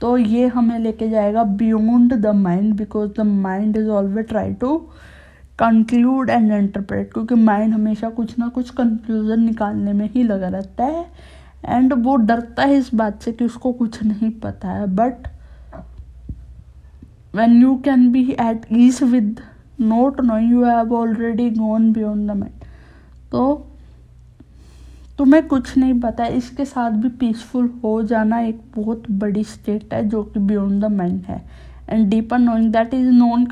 तो 0.00 0.16
ये 0.16 0.46
हमें 0.46 0.78
लेके 0.78 1.08
जाएगा 1.08 1.42
beyond 1.44 2.14
the 2.14 2.26
mind 2.36 2.74
because 2.74 3.10
the 3.16 3.20
mind 3.20 3.76
is 3.76 3.88
always 3.88 4.26
try 4.28 4.52
to 4.54 4.76
conclude 5.58 6.30
and 6.30 6.52
interpret 6.52 7.12
क्योंकि 7.12 7.34
माइंड 7.34 7.74
हमेशा 7.74 8.08
कुछ 8.10 8.38
ना 8.38 8.48
कुछ 8.48 8.70
कंक्लूजन 8.70 9.42
निकालने 9.42 9.92
में 9.92 10.08
ही 10.14 10.22
लगा 10.22 10.48
रहता 10.48 10.84
है 10.84 11.04
एंड 11.66 11.92
वो 11.94 12.16
डरता 12.16 12.62
है 12.62 12.76
इस 12.76 12.94
बात 12.94 13.22
से 13.22 13.32
कि 13.32 13.44
उसको 13.44 13.72
कुछ 13.72 14.02
नहीं 14.02 14.30
पता 14.40 14.68
है। 14.68 14.86
But 14.96 15.28
when 17.34 17.60
you 17.62 17.74
can 17.84 18.10
be 18.12 18.28
at 18.30 18.66
ease 18.72 19.02
with 19.02 19.40
not 19.80 20.20
know 20.20 20.38
you 20.38 20.64
have 20.64 20.94
already 20.94 21.50
gone 21.50 21.92
beyond 21.92 22.30
the 22.30 22.36
mind 22.36 22.61
तो 23.32 23.66
तुम्हें 25.18 25.46
कुछ 25.48 25.76
नहीं 25.78 26.00
पता, 26.00 26.26
इसके 26.26 26.64
साथ 26.64 26.90
भी 26.92 27.08
पीसफुल 27.18 27.66
हो 27.84 28.02
जाना 28.04 28.40
एक 28.40 28.60
बहुत 28.76 29.10
बड़ी 29.12 29.44
स्टेट 29.46 29.94
है 29.94 30.08
जो 30.08 30.22
कि 30.24 30.40
बियॉन्ड 30.40 30.84
द 30.84 30.90
माइंड 30.92 31.24
है। 31.24 31.42
And 31.88 32.08
deeper 32.10 32.38
knowing 32.38 32.72
that 32.72 32.94
is 32.94 33.10
known 33.10 33.46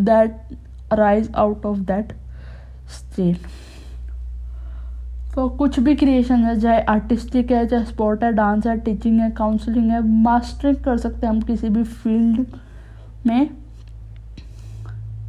that 0.00 0.56
rise 0.92 1.30
out 1.34 1.66
of 1.66 1.78
that 1.80 2.12
state 2.92 3.46
तो 5.34 5.48
कुछ 5.50 5.78
भी 5.80 5.94
क्रिएशन 5.96 6.44
है, 6.44 6.58
चाहे 6.60 6.80
आर्टिस्टिक 6.82 7.50
है, 7.52 7.66
चाहे 7.68 7.84
स्पोर्ट 7.84 8.22
है 8.24 8.32
डांस 8.32 8.66
है 8.66 8.76
टीचिंग 8.80 9.20
है 9.20 9.30
काउंसलिंग 9.32 9.90
है 9.90 10.00
मास्टरिंग 10.22 10.76
कर 10.84 10.96
सकते 10.98 11.26
हैं 11.26 11.32
हम 11.32 11.40
किसी 11.42 11.68
भी 11.68 11.82
फ़ील्ड 11.84 12.46
में। 13.26 13.48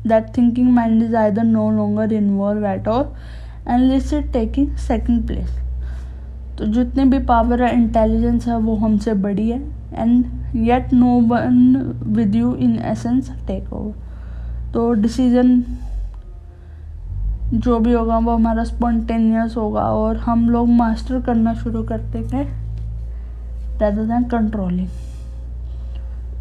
That 0.08 0.38
thinking 0.38 0.70
mind 0.74 1.04
is 1.04 1.16
either 1.16 1.44
no 1.44 1.70
longer 1.72 2.14
involve 2.14 2.66
at 2.68 2.88
all 2.88 3.04
and 3.68 3.90
this 3.92 4.14
is 4.14 4.26
taking 4.34 4.76
second 4.80 5.26
place 5.28 5.50
तो 6.58 6.66
जितने 6.66 7.06
भी 7.06 7.20
पावर 7.26 7.64
है 7.64 7.74
इंटेलिजेंस 7.74 8.48
है, 8.48 8.58
वो 8.58 8.76
हमसे 8.76 9.14
बड़ी 9.16 9.50
है 9.50 9.60
and 9.94 10.56
yet 10.58 10.94
no 10.94 11.20
one 11.30 11.76
with 12.08 12.36
you 12.36 12.54
in 12.56 12.78
essence 12.86 13.32
take 13.48 13.74
over 13.74 14.72
तो 14.74 14.92
डिसीज़न 14.94 15.64
जो 17.50 17.80
भी 17.80 17.92
होगा, 17.94 18.18
वो 18.18 18.32
हमारा 18.32 18.64
स्पॉन्टेनियस 18.64 19.56
होगा, 19.58 19.82
और 19.82 20.18
हम 20.18 20.50
लोग 20.50 20.68
मास्टर 20.70 21.22
करना 21.22 21.54
शुरू 21.56 21.84
करते 21.84 22.20
हैं 22.20 22.44
रेदर 23.80 24.04
दैन 24.06 24.24
कंट्रोलिंग 24.30 24.88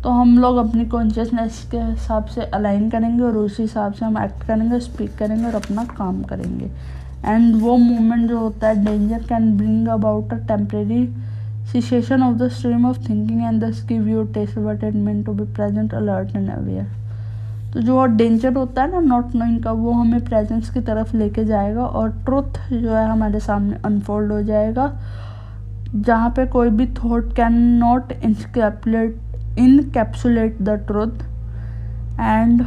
तो 0.03 0.11
हम 0.11 0.39
लोग 0.39 0.57
अपनी 0.59 0.85
कॉन्शियसनेस 0.87 1.62
के 1.71 1.79
हिसाब 1.79 2.25
से 2.27 2.43
अलाइन 2.43 2.89
करेंगे, 2.91 3.23
और 3.23 3.37
उसी 3.37 3.62
हिसाब 3.62 3.93
से 3.93 4.05
हम 4.05 4.19
एक्ट 4.19 4.47
करेंगे 4.47 4.81
स्पीक 4.81 5.17
करेंगे, 5.19 5.47
और 5.47 5.55
अपना 5.55 5.85
काम 5.97 6.23
करेंगे। 6.25 6.71
एंड 7.29 7.55
वो 7.61 7.77
मोमेंट 7.77 8.29
जो 8.29 8.39
होता 8.39 8.69
है 8.69 8.85
danger 8.85 9.23
can 9.29 9.57
bring 9.59 9.89
about 9.89 10.33
a 10.33 10.37
temporary 10.49 11.09
cessation 11.71 12.23
of 12.25 12.35
the 12.41 12.47
stream 12.57 12.85
of 12.89 12.99
thinking 13.07 13.39
and 13.47 13.62
thus 13.62 13.79
give 13.87 14.05
you 14.09 14.21
taste 14.35 14.59
of 14.59 14.67
attainment 14.73 15.25
to 15.27 15.33
be 15.33 15.47
present, 15.55 15.95
alert, 16.01 16.35
and 16.41 16.51
aware. 16.57 16.85
तो 17.73 17.81
जो 17.81 18.05
डेंजर 18.17 18.53
होता 18.55 18.83
है 18.83 18.91
ना 18.91 19.01
नॉट 19.01 19.35
नोइंग 19.35 19.62
का, 19.62 19.73
वो 19.73 19.93
हमें 19.93 20.25
प्रेजेंस 20.25 20.71
की 20.71 20.81
तरफ़ 20.81 21.17
लेके 21.17 21.45
जाएगा 21.45 21.87
और 21.87 22.11
ट्रुथ 22.25 22.61
जो 22.73 22.95
है 22.95 23.05
हमारे 23.09 23.41
सामने 23.41 23.77
अनफोल्ड 23.85 24.33
हो 24.33 24.43
जाएगा। 24.43 24.87
जहाँ 25.95 26.31
पे 26.37 26.47
कोई 26.55 26.71
भी 26.79 26.87
thought 27.03 27.35
can 27.37 27.55
not 27.83 28.12
encapsulate 28.12 29.59
encapsulate 29.59 30.62
the 30.62 30.81
truth 30.87 31.23
and 32.21 32.62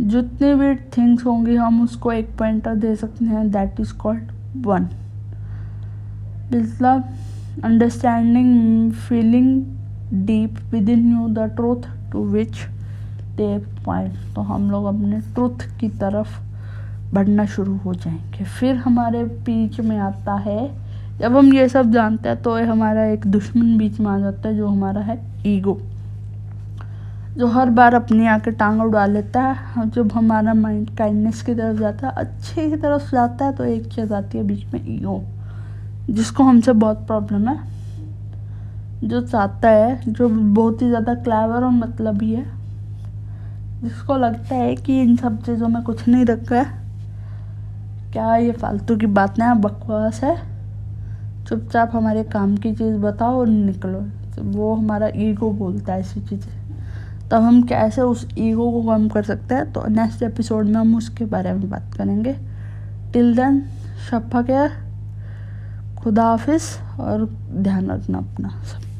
जितनी 0.00 0.54
भी 0.54 0.74
थिंग्स 0.96 1.24
होंगी, 1.26 1.54
हम 1.54 1.82
उसको 1.82 2.12
एक 2.12 2.30
पॉइंटर 2.38 2.74
दे 2.74 2.94
सकते 2.96 3.24
हैं। 3.24 3.50
दैट 3.50 3.80
इज़ 3.80 3.92
कॉल्ड 3.94 4.30
वन 4.66 4.88
मतलब 6.52 7.04
understanding 7.64 8.92
feeling 8.92 9.64
deep 10.26 10.58
within 10.88 11.10
you 11.12 11.28
the 11.28 11.48
truth 11.56 11.88
to 12.12 12.24
which 12.26 12.58
they 13.36 13.58
point 13.84 14.14
तो 14.34 14.40
हम 14.42 14.70
लोग 14.70 14.84
अपने 14.86 15.20
ट्रूथ 15.34 15.66
की 15.80 15.88
तरफ़ 16.00 16.38
बढ़ना 17.14 17.44
शुरू 17.46 17.76
हो 17.76 17.94
जाएँगे। 17.94 18.44
फिर 18.44 18.76
हमारे 18.76 19.24
बीच 19.24 19.80
में 19.80 19.96
आता 19.98 20.34
है, 20.34 20.70
जब 21.18 21.36
हम 21.36 21.52
ये 21.54 21.68
सब 21.68 21.90
जानते 21.92 22.28
हैं 22.28 22.42
तो 22.42 22.54
हमारा 22.64 23.04
एक 23.06 23.26
दुश्मन 23.26 23.76
बीच 23.78 24.00
में 24.00 24.06
आ 24.06 24.18
जाता 24.18 24.48
है, 24.48 24.56
जो 24.56 24.68
हमारा 24.68 25.00
है 25.00 25.20
ईगो 25.46 25.80
जो 27.36 27.46
हर 27.46 27.70
बार 27.70 27.94
अपनी 27.94 28.26
आके 28.26 28.50
टांग 28.50 28.80
उड़ा 28.82 29.04
लेता 29.06 29.42
है 29.42 29.88
जब 29.90 30.12
हमारा 30.12 30.54
माइंड 30.54 30.90
काइंडनेस 30.96 31.42
की 31.42 31.54
तरफ़ 31.54 31.78
जाता 31.78 32.06
है, 32.06 32.12
अच्छे 32.14 32.68
की 32.70 32.76
तरफ़ 32.76 33.10
जाता 33.12 33.44
है 33.44 33.52
तो 33.52 33.64
एक 33.64 33.86
चीज़ 33.86 34.12
आती 34.14 34.38
है 34.38 34.44
बीच 34.44 34.64
में 34.74 34.80
ईगो 34.86 35.22
जिसको 36.10 36.44
हमसे 36.44 36.72
बहुत 36.72 37.06
प्रॉब्लम 37.06 37.48
है। 37.48 37.58
जो 39.04 39.20
चाहता 39.20 39.68
है, 39.68 40.12
जो 40.12 40.28
बहुत 40.28 40.82
ही 40.82 40.88
ज़्यादा 40.88 41.14
क्लेवर 41.14 41.64
और 41.64 41.70
मतलब 41.70 42.22
ही 42.22 42.32
है, 42.32 42.44
जिसको 43.82 44.16
लगता 44.16 44.54
है 44.54 44.74
कि 44.76 45.00
इन 45.02 45.16
सब 45.16 45.42
चीज़ों 45.42 45.68
में 45.68 45.82
कुछ 45.82 46.06
नहीं 46.08 46.24
रखा 46.24 46.56
है। 46.56 46.80
क्या 48.12 48.36
ये 48.36 48.52
फालतू 48.52 48.96
की 48.96 49.06
बातें 49.06 49.44
हैं? 49.44 49.60
बकवास 49.60 50.22
है। 50.24 50.36
चुपचाप 51.46 51.90
हमारे 51.94 52.22
काम 52.24 52.56
की 52.56 52.72
चीज़ 52.72 52.96
बताओ 52.96 53.38
और 53.40 53.46
निकलो। 53.46 54.04
वो 54.42 54.74
हमारा 54.74 55.08
ईगो 55.16 55.50
बोलता 55.50 55.92
है 55.92 56.00
ऐसी 56.00 56.20
चीज़ें। 56.20 56.61
तब 57.32 57.42
हम 57.42 57.62
कैसे 57.62 58.00
उस 58.00 58.28
ईगो 58.38 58.70
को 58.70 58.82
कम 58.82 59.08
कर 59.08 59.22
सकते 59.22 59.54
हैं? 59.54 59.72
तो 59.72 59.86
नेक्स्ट 59.86 60.22
एपिसोड 60.22 60.66
में 60.66 60.74
हम 60.74 60.96
उसके 60.96 61.24
बारे 61.24 61.52
में 61.52 61.70
बात 61.70 61.94
करेंगे। 61.98 62.36
टिल 63.12 63.36
देन 63.36 63.62
शफा 64.10 64.42
केयर 64.42 64.70
खुदा 66.02 66.24
हाफिज़ 66.24 67.00
और 67.00 67.24
ध्यान 67.52 67.90
रखना 67.90 68.18
अपना। 68.18 68.48
सब 68.48 68.91